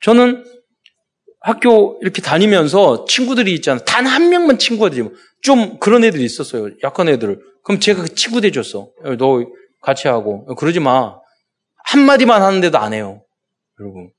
[0.00, 0.44] 저는
[1.40, 3.78] 학교 이렇게 다니면서 친구들이 있잖아.
[3.84, 5.08] 단 한 명만 친구가 되지.
[5.42, 6.70] 좀 그런 애들이 있었어요.
[6.82, 7.40] 약한 애들.
[7.64, 8.90] 그럼 제가 그 친구 돼줬어.
[9.18, 9.46] 너
[9.80, 10.46] 같이 하고.
[10.56, 11.16] 그러지 마.
[11.86, 13.22] 한마디만 하는데도 안 해요.
[13.80, 14.10] 여러분.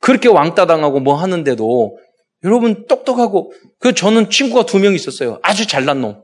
[0.00, 1.98] 그렇게 왕따 당하고 뭐 하는데도
[2.44, 5.40] 여러분 똑똑하고 그 저는 친구가 두 명 있었어요.
[5.42, 6.22] 아주 잘난 놈.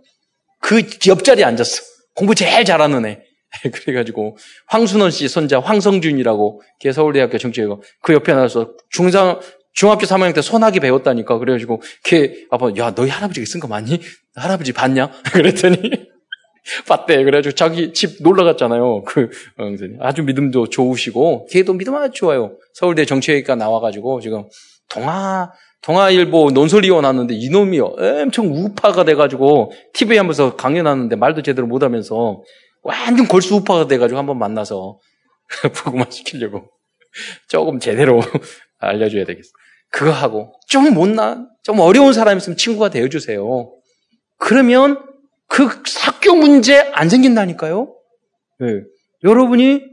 [0.61, 1.83] 그 옆자리에 앉았어.
[2.15, 3.21] 공부 제일 잘하는 애.
[3.73, 4.37] 그래가지고
[4.69, 9.41] 황순원 씨 손자 황성준이라고 걔 서울대학교 정치외고 그 옆에 나서 중상
[9.75, 14.01] 중학교 3학년 때 소나기 배웠다니까 그래가지고 걔 아빠 야 너희 할아버지가 쓴 거 맞니?
[14.37, 15.11] 할아버지 봤냐?
[15.33, 15.77] 그랬더니
[16.89, 17.23] 봤대.
[17.25, 19.03] 그래가지고 자기 집 놀러 갔잖아요.
[19.05, 19.65] 그 어,
[20.01, 22.57] 아주 믿음도 좋으시고 걔도 믿음 아주 좋아요.
[22.73, 24.45] 서울대 정치외과 나와가지고 지금
[24.89, 32.43] 동아 동아일보 논설위원 왔는데 이놈이 엄청 우파가 돼가지고 TV에 하면서 강연하는데 말도 제대로 못하면서
[32.83, 34.99] 완전 골수 우파가 돼가지고 한번 만나서
[35.75, 36.71] 부구만 시키려고
[37.49, 38.23] 조금 제대로
[38.79, 39.51] 알려줘야 되겠어.
[39.95, 43.73] 그거 하고 좀 못난, 좀 어려운 사람 있으면 친구가 되어주세요.
[44.39, 45.01] 그러면
[45.47, 45.69] 그
[46.01, 47.95] 학교 문제 안 생긴다니까요.
[48.59, 48.81] 네.
[49.23, 49.85] 여러분이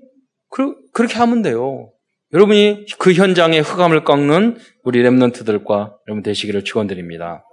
[0.50, 1.92] 그, 그렇게 하면 돼요.
[2.34, 7.46] 여러분이 그 현장에 흑암을 꺾는 우리 랩런트들과 여러분 되시기를 축원드립니다.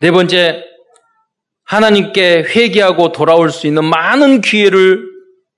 [0.00, 0.62] 네 번째
[1.64, 5.06] 하나님께 회개하고 돌아올 수 있는 많은 기회를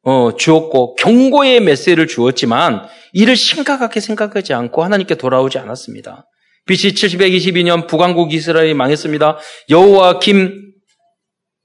[0.02, 6.26] 어, 주었고 경고의 메시지를 주었지만 이를 심각하게 생각하지 않고 하나님께 돌아오지 않았습니다.
[6.66, 9.38] BC 722년 북왕국 이스라엘이 망했습니다.
[9.70, 10.70] 여호와 김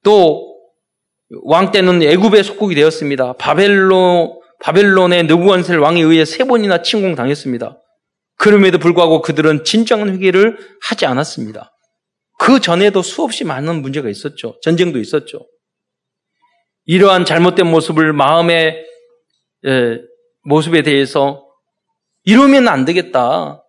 [0.04, 0.56] 또
[1.44, 3.34] 왕 때는 애굽의 속국이 되었습니다.
[3.34, 7.82] 바벨로 바벨론의 느부한셀 왕에 의해 세 번이나 침공당했습니다.
[8.38, 11.72] 그럼에도 불구하고 그들은 진정한 회개를 하지 않았습니다.
[12.38, 14.60] 그 전에도 수없이 많은 문제가 있었죠.
[14.62, 15.48] 전쟁도 있었죠.
[16.86, 18.86] 이러한 잘못된 모습을 마음의
[19.66, 20.00] 에,
[20.44, 21.44] 모습에 대해서
[22.24, 23.64] 이러면 안 되겠다.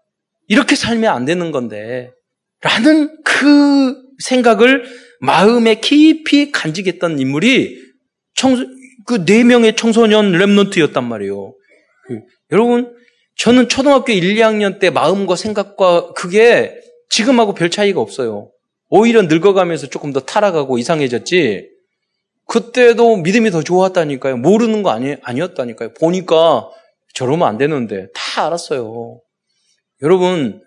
[0.49, 2.11] 이렇게 살면 안 되는 건데.
[2.63, 4.85] 라는 그 생각을
[5.21, 7.77] 마음에 깊이 간직했던 인물이
[9.07, 11.55] 그 네 명의 청소년 랩런트였단 말이에요.
[12.07, 12.21] 그,
[12.53, 12.93] 여러분,
[13.37, 16.75] 저는 초등학교 1, 2학년 때 마음과 생각과 그게
[17.11, 18.51] 지금하고 별 차이가 없어요.
[18.89, 21.69] 오히려 늙어가면서 조금 더 타락하고 이상해졌지.
[22.47, 24.37] 그때도 믿음이 더 좋았다니까요.
[24.37, 25.95] 모르는 거 아니, 아니었다니까요.
[25.95, 26.69] 보니까
[27.15, 29.21] 저러면 안 되는데 다 알았어요.
[30.03, 30.63] 여러분,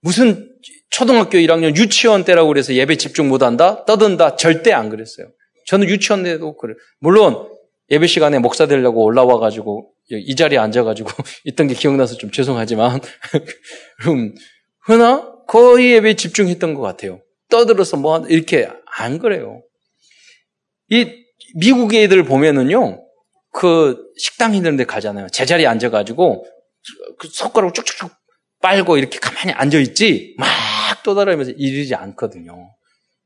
[0.00, 0.48] 무슨
[0.90, 3.84] 초등학교 1학년 유치원 때라고 그래서 예배 집중 못 한다?
[3.84, 4.36] 떠든다?
[4.36, 5.28] 절대 안 그랬어요.
[5.66, 6.74] 저는 유치원 때도 그래.
[7.00, 7.48] 물론
[7.90, 11.10] 예배 시간에 목사 되려고 올라와 가지고 이 자리에 앉아 가지고
[11.44, 13.00] 있던 게 기억나서 좀 죄송하지만
[14.00, 14.34] 그럼
[14.82, 17.20] 흔나 거의 예배에 집중했던 것 같아요.
[17.50, 19.62] 떠들어서 뭐 이렇게 안 그래요.
[20.90, 21.24] 이
[21.54, 23.04] 미국 애들 보면은요,
[23.52, 25.28] 그 식당 있는 데 가잖아요.
[25.28, 26.44] 제자리에 앉아가지고
[27.18, 28.10] 그 손가락 쭉쭉쭉
[28.60, 30.48] 빨고 이렇게 가만히 앉아있지 막
[31.04, 32.70] 떠들어가면서 이러지 않거든요.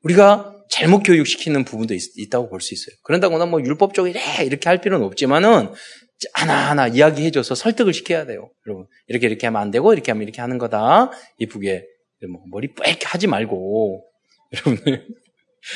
[0.02, 2.94] 우리가 잘못 교육시키는 부분도 있, 다고 볼 수 있어요.
[3.04, 5.72] 그런다고 뭐 율법적이래 이렇게 할 필요는 없지만은
[6.34, 8.50] 하나하나 이야기해줘서 설득을 시켜야 돼요.
[8.66, 11.10] 여러분 이렇게 이렇게 하면 안 되고 이렇게 하면 이렇게 하는 거다.
[11.38, 11.84] 이쁘게
[12.30, 14.04] 뭐 머리 빽 하지 말고
[14.54, 15.06] 여러분들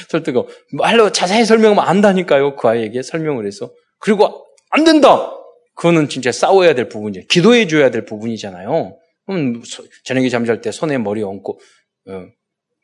[0.09, 2.57] 설득하고 말로 자세히 설명하면 안다니까요.
[2.57, 5.33] 그 아이에게 설명을 해서 그리고 안 된다.
[5.75, 7.27] 그거는 진짜 싸워야 될 부분이에요.
[7.29, 8.99] 기도해 줘야 될 부분이잖아요.
[9.27, 9.63] 그럼
[10.05, 11.61] 저녁에 잠잘 때 손에 머리 얹고
[12.09, 12.27] 어,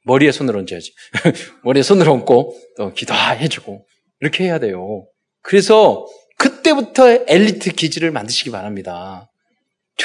[0.04, 0.92] 머리에 손을 얹어야지.
[1.64, 3.86] 머리에 손을 얹고 또 기도해 주고
[4.20, 5.06] 이렇게 해야 돼요.
[5.42, 6.06] 그래서
[6.38, 9.28] 그때부터 엘리트 기질을 만드시기 바랍니다.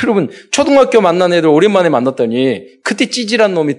[0.03, 3.75] 여러분 초등학교 만난 애들 오랜만에 만났더니 그때 찌질한 놈이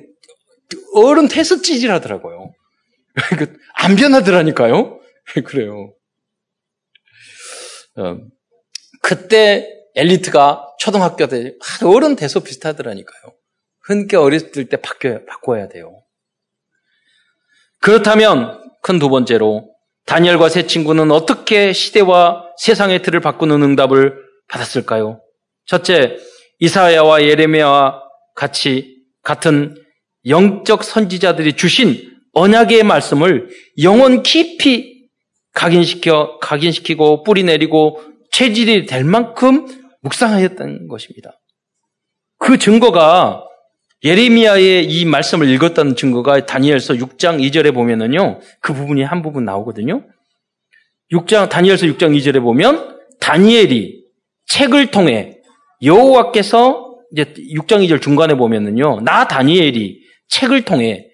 [0.95, 2.53] 어른 태서 찌질하더라고요.
[3.37, 5.01] 그안 변하더라니까요.
[5.45, 5.93] 그래요.
[7.97, 8.19] 어,
[9.03, 11.55] 그때 엘리트가 초등학교 때
[11.85, 13.35] 어른 돼서 비슷하더라니까요.
[13.83, 16.03] 흔게 어렸을 때 바뀌어야, 바꿔야 돼요.
[17.81, 19.75] 그렇다면 큰 두 번째로
[20.07, 24.17] 다니엘과 세 친구는 어떻게 시대와 세상의 틀을 바꾸는 응답을
[24.49, 25.21] 받았을까요?
[25.67, 26.17] 첫째,
[26.61, 28.03] 이사야와 예레미야와
[28.35, 29.77] 같이 같은
[30.27, 33.49] 영적 선지자들이 주신 언약의 말씀을
[33.83, 35.09] 영혼 깊이
[35.55, 39.67] 각인시켜 각인시키고 뿌리 내리고 체질이 될 만큼
[40.03, 41.41] 묵상하였다는 것입니다.
[42.39, 43.45] 그 증거가
[44.05, 48.39] 예레미야의 이 말씀을 읽었다는 증거가 다니엘서 6장 2절에 보면은요.
[48.61, 50.05] 그 부분이 한 부분 나오거든요.
[51.13, 54.05] 6장 다니엘서 6장 2절에 보면 다니엘이
[54.47, 55.39] 책을 통해
[55.83, 57.25] 여호와께서 이제
[57.57, 59.01] 6장 2절 중간에 보면은요.
[59.01, 59.99] 나 다니엘이
[60.29, 61.08] 책을 통해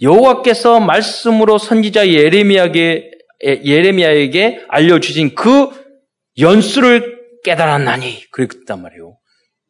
[0.00, 3.10] 여호와께서 말씀으로 선지자 예레미야에게
[3.42, 5.70] 예레미야에게 알려 주신 그
[6.38, 9.18] 연수를 깨달았나니 그랬단 말이에요.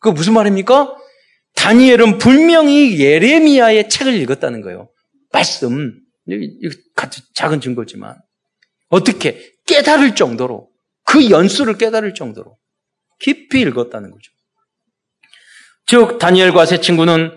[0.01, 0.97] 그 무슨 말입니까?
[1.55, 4.91] 다니엘은 분명히 예레미야의 책을 읽었다는 거예요.
[5.33, 5.95] 말씀.
[6.95, 8.16] 같이 작은 증거지만.
[8.89, 10.68] 어떻게 깨달을 정도로
[11.05, 12.57] 그 연수를 깨달을 정도로
[13.20, 14.33] 깊이 읽었다는 거죠.
[15.87, 17.31] 즉 다니엘과 세 친구는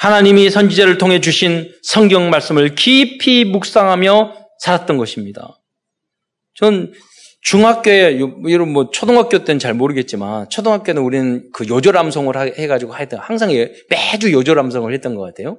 [0.00, 5.60] 하나님이 선지자를 통해 주신 성경 말씀을 깊이 묵상하며 살았던 것입니다.
[6.54, 6.90] 전
[7.42, 13.50] 중학교에 이런 뭐 초등학교 때는 잘 모르겠지만 초등학교는 우리는 그 요절 암송을 해가지고 하여튼 항상
[13.90, 15.58] 매주 요절 암송을 했던 것 같아요.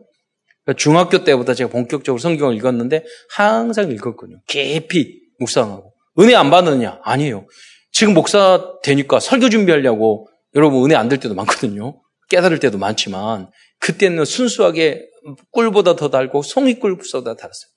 [0.66, 4.40] 그러니까 중학교 때부터 제가 본격적으로 성경을 읽었는데 항상 읽었거든요.
[4.48, 7.00] 깊이 묵상하고 은혜 안 받느냐?
[7.04, 7.46] 아니에요.
[7.92, 12.01] 지금 목사 되니까 설교 준비하려고 여러분 은혜 안 될 때도 많거든요.
[12.32, 15.06] 깨달을 때도 많지만 그때는 순수하게
[15.52, 17.72] 꿀보다 더 달고 송이 꿀보다 달았어요.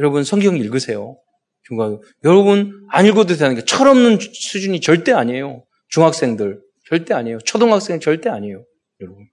[0.00, 1.16] 여러분 성경 읽으세요.
[1.62, 5.64] 중간 여러분 안 읽어도 되는 게 철없는 수준이 절대 아니에요.
[5.88, 7.38] 중학생들 절대 아니에요.
[7.44, 8.64] 초등학생 절대 아니에요.
[9.00, 9.28] 여러분.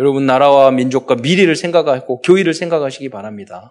[0.00, 3.70] 여러분 나라와 민족과 미래를 생각하고 교회를 생각하시기 바랍니다.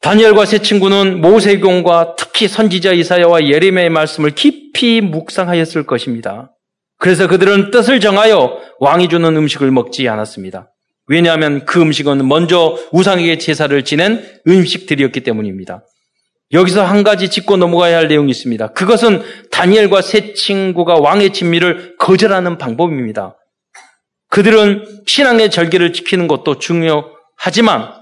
[0.00, 6.52] 다니엘과 세 친구는 모세경과 특히 선지자 이사야와 예레미야의 말씀을 깊이 묵상하였을 것입니다.
[7.02, 10.72] 그래서 그들은 뜻을 정하여 왕이 주는 음식을 먹지 않았습니다.
[11.08, 15.84] 왜냐하면 그 음식은 먼저 우상에게 제사를 지낸 음식들이었기 때문입니다.
[16.52, 18.68] 여기서 한 가지 짚고 넘어가야 할 내용이 있습니다.
[18.68, 23.36] 그것은 다니엘과 세 친구가 왕의 진미를 거절하는 방법입니다.
[24.28, 27.94] 그들은 신앙의 절개를 지키는 것도 중요하지만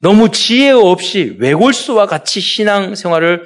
[0.00, 3.42] 너무 지혜 없이 외골수와 같이 신앙 생활을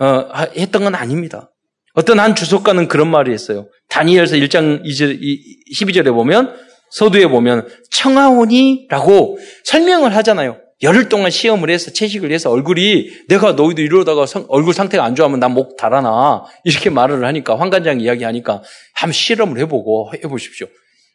[0.00, 1.50] 어, 했던 건 아닙니다.
[1.98, 3.66] 어떤 한 주석가는 그런 말이 있어요.
[3.88, 6.54] 다니엘서 1장 12절에 보면
[6.92, 10.58] 서두에 보면 청하오니라고 설명을 하잖아요.
[10.84, 15.40] 열흘 동안 시험을 해서 채식을 해서 얼굴이 내가 너희도 이러다가 성, 얼굴 상태가 안 좋으면
[15.40, 18.62] 난 목 달아나 이렇게 말을 하니까 황관장 이야기하니까
[18.94, 20.68] 한번 실험을 해보고 해보십시오.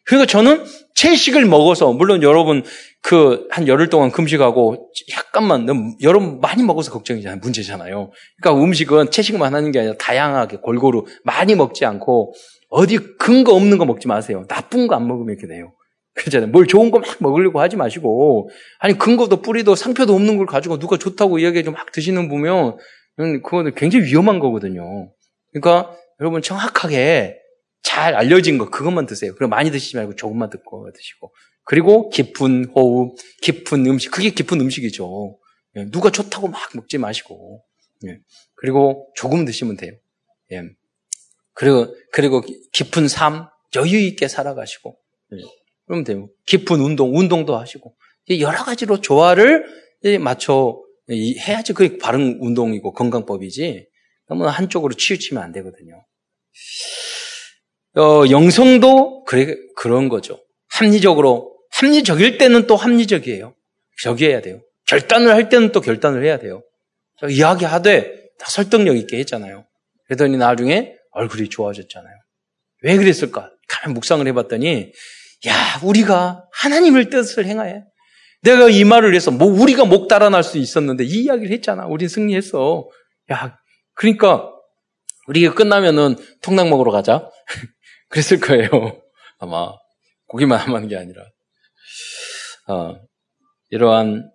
[0.04, 0.64] 그러니까 저는
[0.94, 2.62] 채식을 먹어서 물론 여러분
[3.02, 5.66] 그 한 열흘 동안 금식하고 약간만
[6.02, 7.40] 여러분 많이 먹어서 걱정이잖아요.
[7.42, 8.10] 문제잖아요.
[8.40, 12.34] 그러니까 음식은 채식만 하는 게 아니라 다양하게 골고루 많이 먹지 않고
[12.70, 14.44] 어디 근거 없는 거 먹지 마세요.
[14.48, 15.72] 나쁜 거 안 먹으면 이렇게 돼요.
[16.14, 16.50] 그렇잖아요.
[16.50, 20.96] 뭘 좋은 거 막 먹으려고 하지 마시고 아니 근거도 뿌리도 상표도 없는 걸 가지고 누가
[20.96, 22.76] 좋다고 이야기해 좀막 드시는 보면
[23.16, 25.10] 그거는 굉장히 위험한 거거든요.
[25.52, 27.36] 그러니까 여러분 정확하게
[27.84, 29.34] 잘 알려진 거 그것만 드세요.
[29.36, 31.32] 그럼 많이 드시지 말고 조금만 듣고 드시고.
[31.64, 34.10] 그리고 깊은 호흡, 깊은 음식.
[34.10, 35.38] 그게 깊은 음식이죠.
[35.76, 37.62] 예, 누가 좋다고 막 먹지 마시고.
[38.06, 38.18] 예,
[38.56, 39.92] 그리고 조금 드시면 돼요.
[40.52, 40.62] 예,
[41.52, 44.96] 그리고 그리고 깊은 삶, 여유 있게 살아가시고.
[45.86, 46.28] 그러면 돼요.
[46.46, 47.94] 깊은 운동, 운동도 하시고.
[48.40, 49.66] 여러 가지로 조화를
[50.20, 50.80] 맞춰
[51.10, 53.86] 해야지 그게 바른 운동이고 건강법이지.
[54.28, 56.04] 너무 한쪽으로 치우치면 안 되거든요.
[57.96, 60.40] 어, 영성도 그래, 그런 거죠.
[60.70, 63.54] 합리적으로, 합리적일 때는 또 합리적이에요.
[64.02, 64.60] 저기해야 돼요.
[64.86, 66.62] 결단을 할 때는 또 결단을 해야 돼요.
[67.28, 69.64] 이야기하되 다 설득력 있게 했잖아요.
[70.06, 72.14] 그러더니 나중에 얼굴이 좋아졌잖아요.
[72.82, 73.50] 왜 그랬을까?
[73.68, 74.92] 가만 묵상을 해봤더니,
[75.46, 77.84] 야, 우리가 하나님을 뜻을 행하해.
[78.42, 81.86] 내가 이 말을 해서, 뭐, 우리가 목 달아날 수 있었는데, 이 이야기를 했잖아.
[81.86, 82.88] 우린 승리했어.
[83.32, 83.56] 야,
[83.94, 84.50] 그러니까,
[85.28, 87.30] 우리 가 끝나면은 통닭 먹으러 가자.
[88.14, 88.68] 그랬을 거예요.
[89.40, 89.72] 아마
[90.28, 91.22] 고기만 하는 게 아니라
[92.68, 92.94] 어,
[93.70, 94.30] 이러한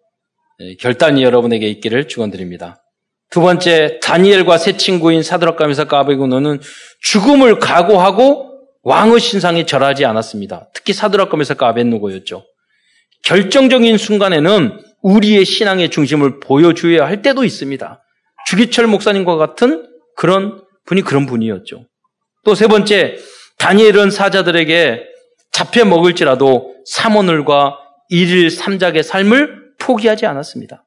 [0.59, 2.83] 예, 결단이 여러분에게 있기를 축원드립니다.
[3.29, 6.59] 두 번째 다니엘과 새 친구인 사드락과 미사과 아베고노는
[7.01, 8.49] 죽음을 각오하고
[8.81, 10.69] 왕의 신상에 절하지 않았습니다.
[10.73, 12.43] 특히 사드락과 미사과 아벤노고였죠.
[13.23, 18.03] 결정적인 순간에는 우리의 신앙의 중심을 보여줘야 할 때도 있습니다.
[18.47, 21.85] 주기철 목사님과 같은 그런 분이 그런 분이었죠.
[22.43, 23.17] 또 세 번째
[23.59, 25.03] 다니엘은 사자들에게
[25.51, 27.77] 잡혀 먹을지라도 사모늘과
[28.09, 30.85] 일일 삼작의 삶을 포기하지 않았습니다.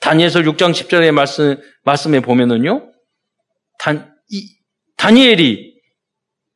[0.00, 2.90] 다니엘서 6장 10절의 말씀, 말씀에 보면은요,
[3.78, 4.42] 단, 이,
[4.96, 5.74] 다니엘이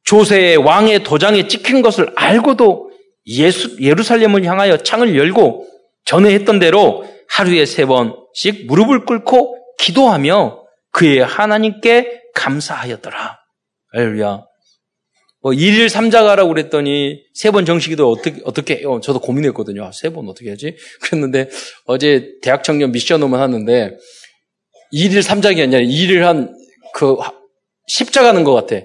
[0.04, 2.90] 조세의 왕의 도장에 찍힌 것을 알고도
[3.26, 5.66] 예수, 예루살렘을 향하여 창을 열고
[6.04, 13.38] 전에 했던 대로 하루에 세 번씩 무릎을 꿇고 기도하며 그의 하나님께 감사하였더라.
[13.92, 14.42] 할렐루야.
[15.44, 19.00] 뭐 1일 3자가라고 그랬더니 세 번 정식기도 어떻게 어떻게 해요?
[19.02, 19.84] 저도 고민했거든요.
[19.84, 20.76] 아, 세번 어떻게 하지?
[21.02, 21.48] 그랬는데
[21.86, 23.96] 어제 대학 청년 미션홈을 하는데
[24.92, 26.54] 1일 3자기 아니라 2일 한
[26.94, 27.16] 그
[27.88, 28.76] 십자 가는 것 같아.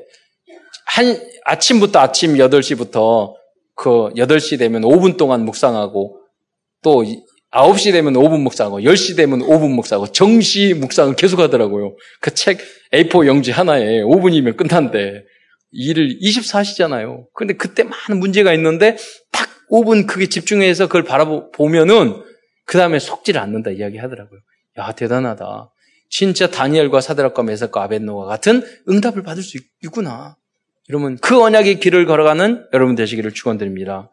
[0.87, 3.33] 한 아침부터 아침 8시부터
[3.75, 6.19] 그 8시 되면 5분 동안 묵상하고
[6.83, 7.05] 또
[7.53, 11.95] 9시 되면 5분 묵상하고 10시 되면 5분 묵상하고 정시 묵상을 계속 하더라고요.
[12.19, 12.57] 그 책
[12.93, 15.23] A4 용지 하나에 5분이면 끝난대.
[15.71, 17.25] 일을 24시잖아요.
[17.33, 18.97] 근데 그때 많은 문제가 있는데
[19.31, 22.23] 딱 5분 크게 집중해서 그걸 바라보면은
[22.65, 24.39] 그 다음에 속지를 않는다 이야기 하더라고요.
[24.77, 25.71] 야, 대단하다.
[26.09, 30.37] 진짜 다니엘과 사드락과 메삭과 아벤노와 같은 응답을 받을 수 있구나.
[30.89, 34.09] 여러분 그 언약의 길을 걸어가는 여러분 되시기를 축원드립니다.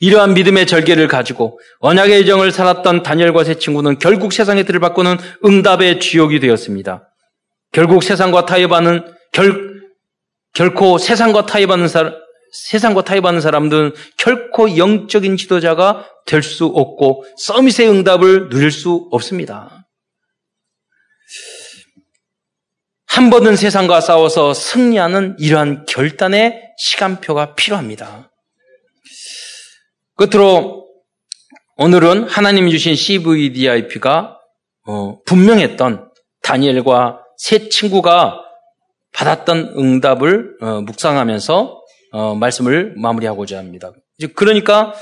[0.00, 6.00] 이러한 믿음의 절개를 가지고 언약의 정을 살았던 다니엘과 세 친구는 결국 세상의 틀을 바꾸는 응답의
[6.00, 7.08] 주역이 되었습니다.
[7.72, 9.02] 결국 세상과 타협하는
[9.32, 9.77] 결,
[10.58, 12.14] 결코 세상과 타협하는 사람
[12.52, 19.86] 세상과 타협하는 사람들은 결코 영적인 지도자가 될 수 없고 서밋의 응답을 누릴 수 없습니다.
[23.06, 28.32] 한 번은 세상과 싸워서 승리하는 이러한 결단의 시간표가 필요합니다.
[30.16, 30.88] 끝으로
[31.76, 34.36] 오늘은 하나님이 주신 CVDIP가
[34.88, 36.10] 어, 분명했던
[36.42, 38.47] 다니엘과 세 친구가
[39.12, 41.82] 받았던 응답을 어, 묵상하면서
[42.12, 43.92] 어, 말씀을 마무리하고자 합니다.
[44.34, 44.94] 그러니까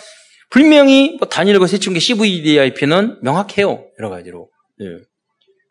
[0.51, 3.85] 분명히 뭐 다니엘과 세 친구의 CVDIP는 명확해요.
[3.99, 4.49] 여러 가지로.
[4.81, 4.87] 예.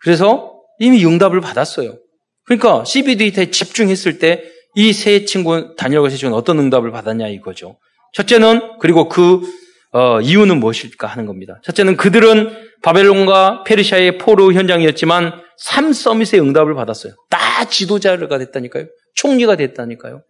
[0.02, 1.98] 그래서 이미 응답을 받았어요.
[2.46, 7.78] 그러니까 CVDIP에 집중했을 때 이 세 친구, 다니엘과 세 친구는 어떤 응답을 받았냐 이거죠.
[8.14, 9.42] 첫째는 그리고 그
[9.96, 11.62] 어, 이유는 무엇일까 하는 겁니다.
[11.64, 17.14] 첫째는 그들은 바벨론과 페르시아의 포로 현장이었지만 삼 서밋의 응답을 받았어요.
[17.30, 18.88] 다 지도자가 됐다니까요.
[19.16, 20.22] 총리가 됐다니까요.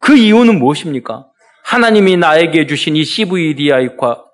[0.00, 1.28] 그 이유는 무엇입니까?
[1.62, 4.24] 하나님이 나에게 주신 이 CVDIP와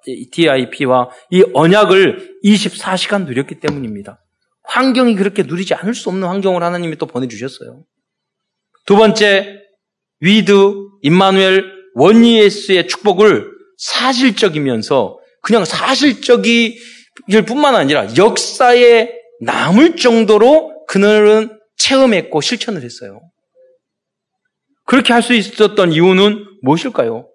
[1.31, 4.19] 이 언약을 24시간 누렸기 때문입니다.
[4.63, 7.85] 환경이 그렇게 누리지 않을 수 없는 환경을 하나님이 또 보내주셨어요.
[8.87, 9.61] 두 번째,
[10.21, 10.73] with,
[11.03, 16.79] 임마누엘, oneness의 축복을 사실적이면서 그냥 사실적일
[17.47, 19.11] 뿐만 아니라 역사에
[19.41, 23.21] 남을 정도로 그들은 체험했고 실천을 했어요.
[24.85, 27.29] 그렇게 할 수 있었던 이유는 무엇일까요?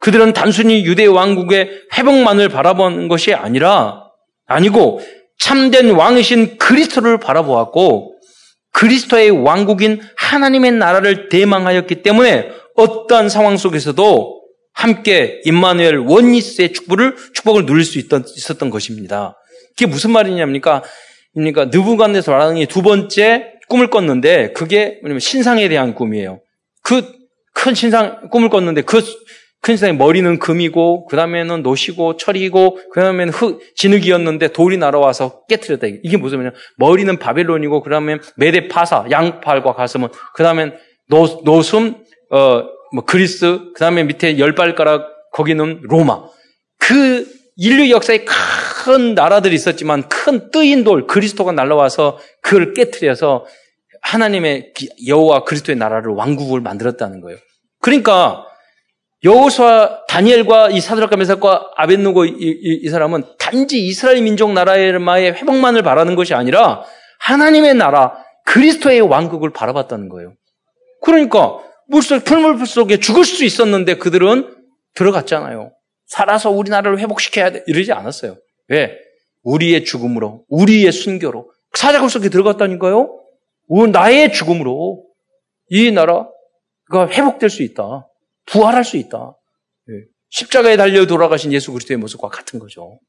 [0.00, 4.02] 그들은 단순히 유대 왕국의 회복만을 바라본 것이 아니라
[4.46, 5.00] 아니고
[5.38, 8.16] 참된 왕이신 그리스도를 바라보았고
[8.72, 14.41] 그리스도의 왕국인 하나님의 나라를 대망하였기 때문에 어떠한 상황 속에서도
[14.72, 19.36] 함께 임마누엘 원니스의 축복을 축복을 누릴 수 있던, 있었던 것입니다.
[19.70, 20.82] 그게 무슨 말이냐니까
[21.34, 26.40] 그러니까 느부갓네서 말하는 게두 번째 꿈을 꿨는데 그게 뭐냐면 신상에 대한 꿈이에요.
[26.82, 27.02] 그
[27.54, 29.00] 큰 신상 꿈을 꿨는데 그
[29.62, 35.86] 큰 신상의 머리는 금이고 그 다음에는 놋이고 철이고 그 다음에는 흙 진흙이었는데 돌이 날아와서 깨뜨렸다.
[36.02, 36.56] 이게 무슨 말이냐?
[36.78, 40.72] 머리는 바벨론이고 그 다음에 메대 바사 양팔과 가슴은 그 다음에
[41.08, 41.94] 노 놋은
[42.30, 46.24] 어, 뭐 그리스, 그 다음에 밑에 열 발가락 거기는 로마.
[46.78, 47.26] 그
[47.56, 53.46] 인류 역사에 큰 나라들이 있었지만 큰 뜨인 돌 그리스도가 날라와서 그걸 깨뜨려서
[54.02, 54.72] 하나님의
[55.06, 57.38] 여호와 그리스도의 나라를 왕국을 만들었다는 거예요.
[57.80, 58.44] 그러니까
[59.24, 64.94] 여호수아 다니엘과 이 사드락과 메삭과 아벤누고 이, 이, 이, 사람은 단지 이스라엘 민족 나라의
[65.34, 66.82] 회복만을 바라는 것이 아니라
[67.20, 68.16] 하나님의 나라
[68.46, 70.34] 그리스도의 왕국을 바라봤다는 거예요.
[71.02, 71.60] 그러니까
[71.92, 74.56] 물속, 풀물 속에 죽을 수 있었는데 그들은
[74.94, 75.72] 들어갔잖아요.
[76.06, 77.62] 살아서 우리나라를 회복시켜야 돼.
[77.66, 78.38] 이러지 않았어요.
[78.68, 78.96] 왜?
[79.42, 81.52] 우리의 죽음으로, 우리의 순교로.
[81.74, 83.18] 사자굴 속에 들어갔다니까요?
[83.92, 85.04] 나의 죽음으로
[85.68, 86.30] 이 나라가
[87.10, 88.08] 회복될 수 있다.
[88.46, 89.36] 부활할 수 있다.
[89.90, 89.92] 예.
[90.30, 93.00] 십자가에 달려 돌아가신 예수 그리스도의 모습과 같은 거죠.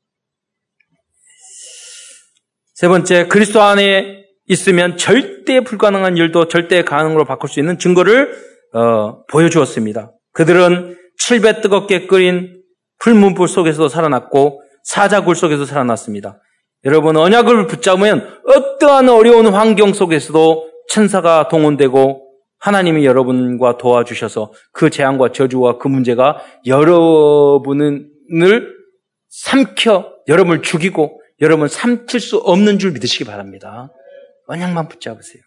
[2.74, 9.24] 세 번째, 그리스도 안에 있으면 절대 불가능한 일도 절대 가능으로 바꿀 수 있는 증거를 어,
[9.26, 10.12] 보여주었습니다.
[10.34, 12.62] 그들은 칠배 뜨겁게 끓인
[13.00, 16.40] 풀문불 속에서도 살아났고 사자굴 속에서 살아났습니다.
[16.86, 22.24] 여러분 언약을 붙잡으면 어떠한 어려운 환경 속에서도 천사가 동원되고
[22.60, 28.10] 하나님이 여러분과 도와주셔서 그 재앙과 저주와 그 문제가 여러분을
[29.30, 33.92] 삼켜 여러분을 죽이고 여러분 삼킬 수 없는 줄 믿으시기 바랍니다.
[34.48, 35.44] 언약만 붙잡으세요.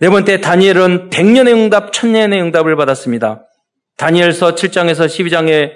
[0.00, 3.44] 네 번째 다니엘은 100년의 응답, 1000년의 응답을 받았습니다.
[3.96, 5.72] 다니엘서 7장에서 12장에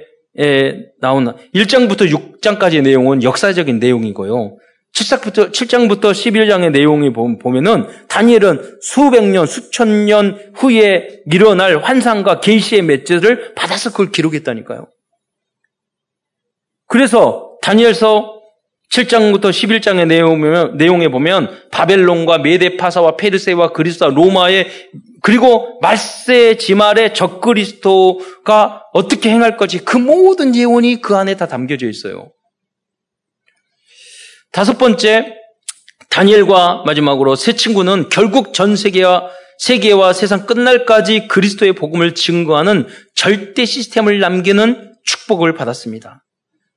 [1.01, 2.09] 나온 1장부터
[2.41, 4.59] 6장까지의 내용은 역사적인 내용이고요.
[4.95, 13.55] 7장부터, 7장부터 11장의 내용이 보면은 다니엘은 수백 년, 수천 년 후에 일어날 환상과 계시의 맷제를
[13.55, 14.87] 받아서 그걸 기록했다니까요.
[16.87, 18.42] 그래서 다니엘서
[18.93, 24.69] 7장부터 11장의 내용에 보면 바벨론과 메데파사와 페르세와 그리스와 로마의
[25.23, 32.33] 그리고 말세 지말의 적그리스도가 어떻게 행할 것이 그 모든 예언이 그 안에 다 담겨져 있어요.
[34.53, 35.37] 다섯 번째
[36.11, 44.19] 다니엘과 마지막으로 세 친구는 결국 전 세계와 세계와 세상 끝날까지 그리스도의 복음을 증거하는 절대 시스템을
[44.19, 46.23] 남기는 축복을 받았습니다.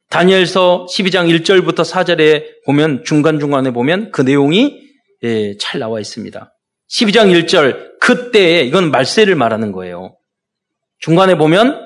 [0.09, 4.79] 다니엘서 12장 1절부터 4절에 보면 중간중간에 보면 그 내용이
[5.23, 6.51] 예, 잘 나와 있습니다.
[6.89, 10.17] 12장 1절 그때에 이건 말세를 말하는 거예요.
[10.99, 11.81] 중간에 보면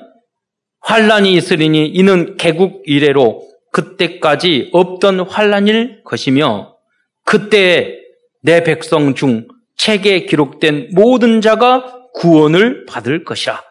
[0.80, 6.76] 환란이 있으리니 이는 개국 이래로 그때까지 없던 환란일 것이며
[7.24, 7.98] 그때에
[8.42, 9.46] 내 백성 중
[9.76, 13.62] 책에 기록된 모든 자가 구원을 받을 것이라.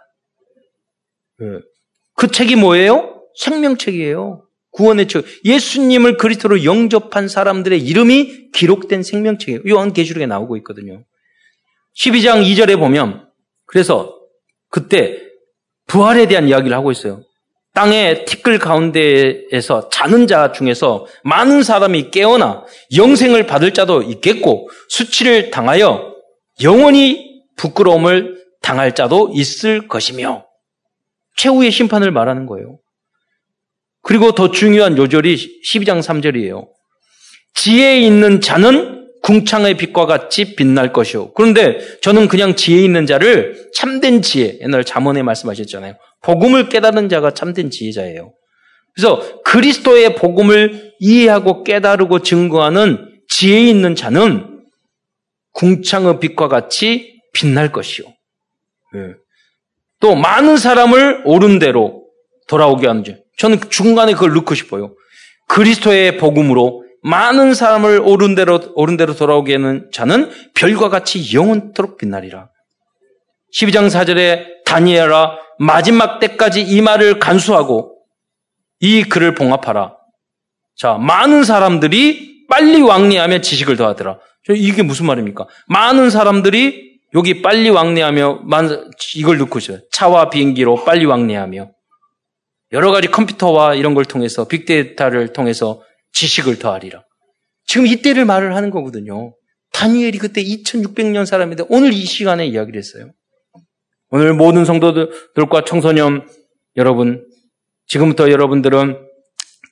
[1.42, 1.46] 예.
[2.16, 3.09] 그 책이 뭐예요?
[3.38, 4.44] 생명책이에요.
[4.72, 5.26] 구원의 책.
[5.46, 9.62] 예수님을 그리스도로 영접한 사람들의 이름이 기록된 생명책이에요.
[9.68, 11.04] 요한 계시록에 나오고 있거든요.
[11.98, 13.28] 12장 2절에 보면
[13.66, 14.16] 그래서
[14.70, 15.18] 그때
[15.88, 17.24] 부활에 대한 이야기를 하고 있어요.
[17.74, 22.66] 땅의 티끌 가운데에서 자는 자 중에서 많은 사람이 깨어나
[22.96, 26.16] 영생을 받을 자도 있겠고 수치를 당하여
[26.62, 30.46] 영원히 부끄러움을 당할 자도 있을 것이며
[31.38, 32.80] 최후의 심판을 말하는 거예요.
[34.02, 36.68] 그리고 더 중요한 요절이 12장 3절이에요.
[37.54, 41.34] 지혜 있는 자는 궁창의 빛과 같이 빛날 것이요.
[41.34, 45.96] 그런데 저는 그냥 지혜 있는 자를 참된 지혜, 옛날 자문에 말씀하셨잖아요.
[46.22, 48.34] 복음을 깨달은 자가 참된 지혜자예요.
[48.96, 54.62] 그래서 그리스도의 복음을 이해하고 깨달고 증거하는 지혜 있는 자는
[55.54, 58.08] 궁창의 빛과 같이 빛날 것이요.
[58.94, 59.00] 네.
[60.00, 62.06] 또 많은 사람을 옳은 대로
[62.48, 63.14] 돌아오게 하는 자.
[63.40, 64.94] 저는 중간에 그걸 넣고 싶어요.
[65.48, 72.50] 그리스도의 복음으로 많은 사람을 옳은 대로 옳은 대로 돌아오게 하는 자는 별과 같이 영원토록 빛나리라.
[73.56, 77.96] 12장 4절에 다니엘아 마지막 때까지 이 말을 간수하고
[78.82, 79.96] 이 글을 봉합하라.
[80.76, 84.20] 자, 많은 사람들이 빨리 왕래하며 지식을 더하더라.
[84.50, 85.48] 이게 무슨 말입니까?
[85.68, 88.42] 많은 사람들이 여기 빨리 왕래하며
[89.16, 89.80] 이걸 넣고 있어요.
[89.92, 91.72] 차와 비행기로 빨리 왕래하며
[92.72, 95.82] 여러 가지 컴퓨터와 이런 걸 통해서 빅데이터를 통해서
[96.14, 97.04] 지식을 더하리라.
[97.66, 99.36] 지금 이때를 말을 하는 거거든요.
[99.74, 103.12] 다니엘이 그때 2600년 사람인데 오늘 이 시간에 이야기를 했어요.
[104.10, 106.28] 오늘 모든 성도들과 청소년
[106.76, 107.26] 여러분,
[107.88, 109.06] 지금부터 여러분들은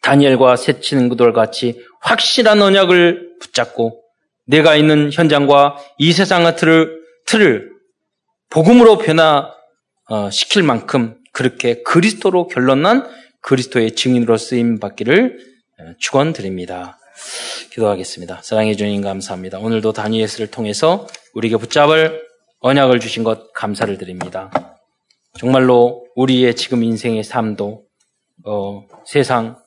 [0.02, 4.04] 다니엘과 새 친구들 같이 확실한 언약을 붙잡고
[4.45, 7.72] 내가 있는 현장과 이 세상의 틀을, 틀을
[8.50, 13.07] 복음으로 변화시킬 만큼 그렇게 그리스도로 결론난
[13.41, 15.38] 그리스도의 증인으로 쓰임 받기를
[15.99, 16.97] 축원드립니다.
[17.69, 18.41] 기도하겠습니다.
[18.41, 19.59] 사랑해 주님 감사합니다.
[19.59, 22.23] 오늘도 다니엘스를 통해서 우리에게 붙잡을
[22.61, 24.49] 언약을 주신 것 감사를 드립니다.
[25.38, 27.83] 정말로 우리의 지금 인생의 삶도
[28.45, 29.59] 어, 세상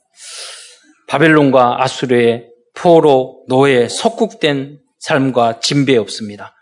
[1.06, 6.52] 바벨론과 아수르의 포로 노예 석국된 삶과 진배 없습니다.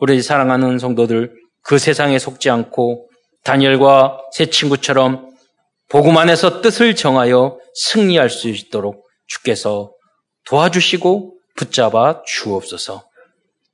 [0.00, 3.05] 우리 사랑하는 성도들 그 세상에 속지 않고
[3.46, 5.30] 다니엘과 새 친구처럼
[5.88, 9.92] 복음 안에서 뜻을 정하여 승리할 수 있도록 주께서
[10.46, 13.08] 도와주시고 붙잡아 주옵소서.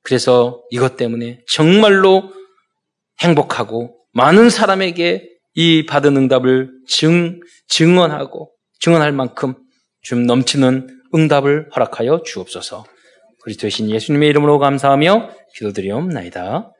[0.03, 2.31] 그래서 이것 때문에 정말로
[3.21, 9.55] 행복하고 많은 사람에게 이 받은 응답을 증, 증언하고 증언할 만큼
[10.03, 12.85] 좀 넘치는 응답을 허락하여 주옵소서.
[13.43, 16.73] 그리스도신 예수님의 이름으로 감사하며 기도드리옵나이다.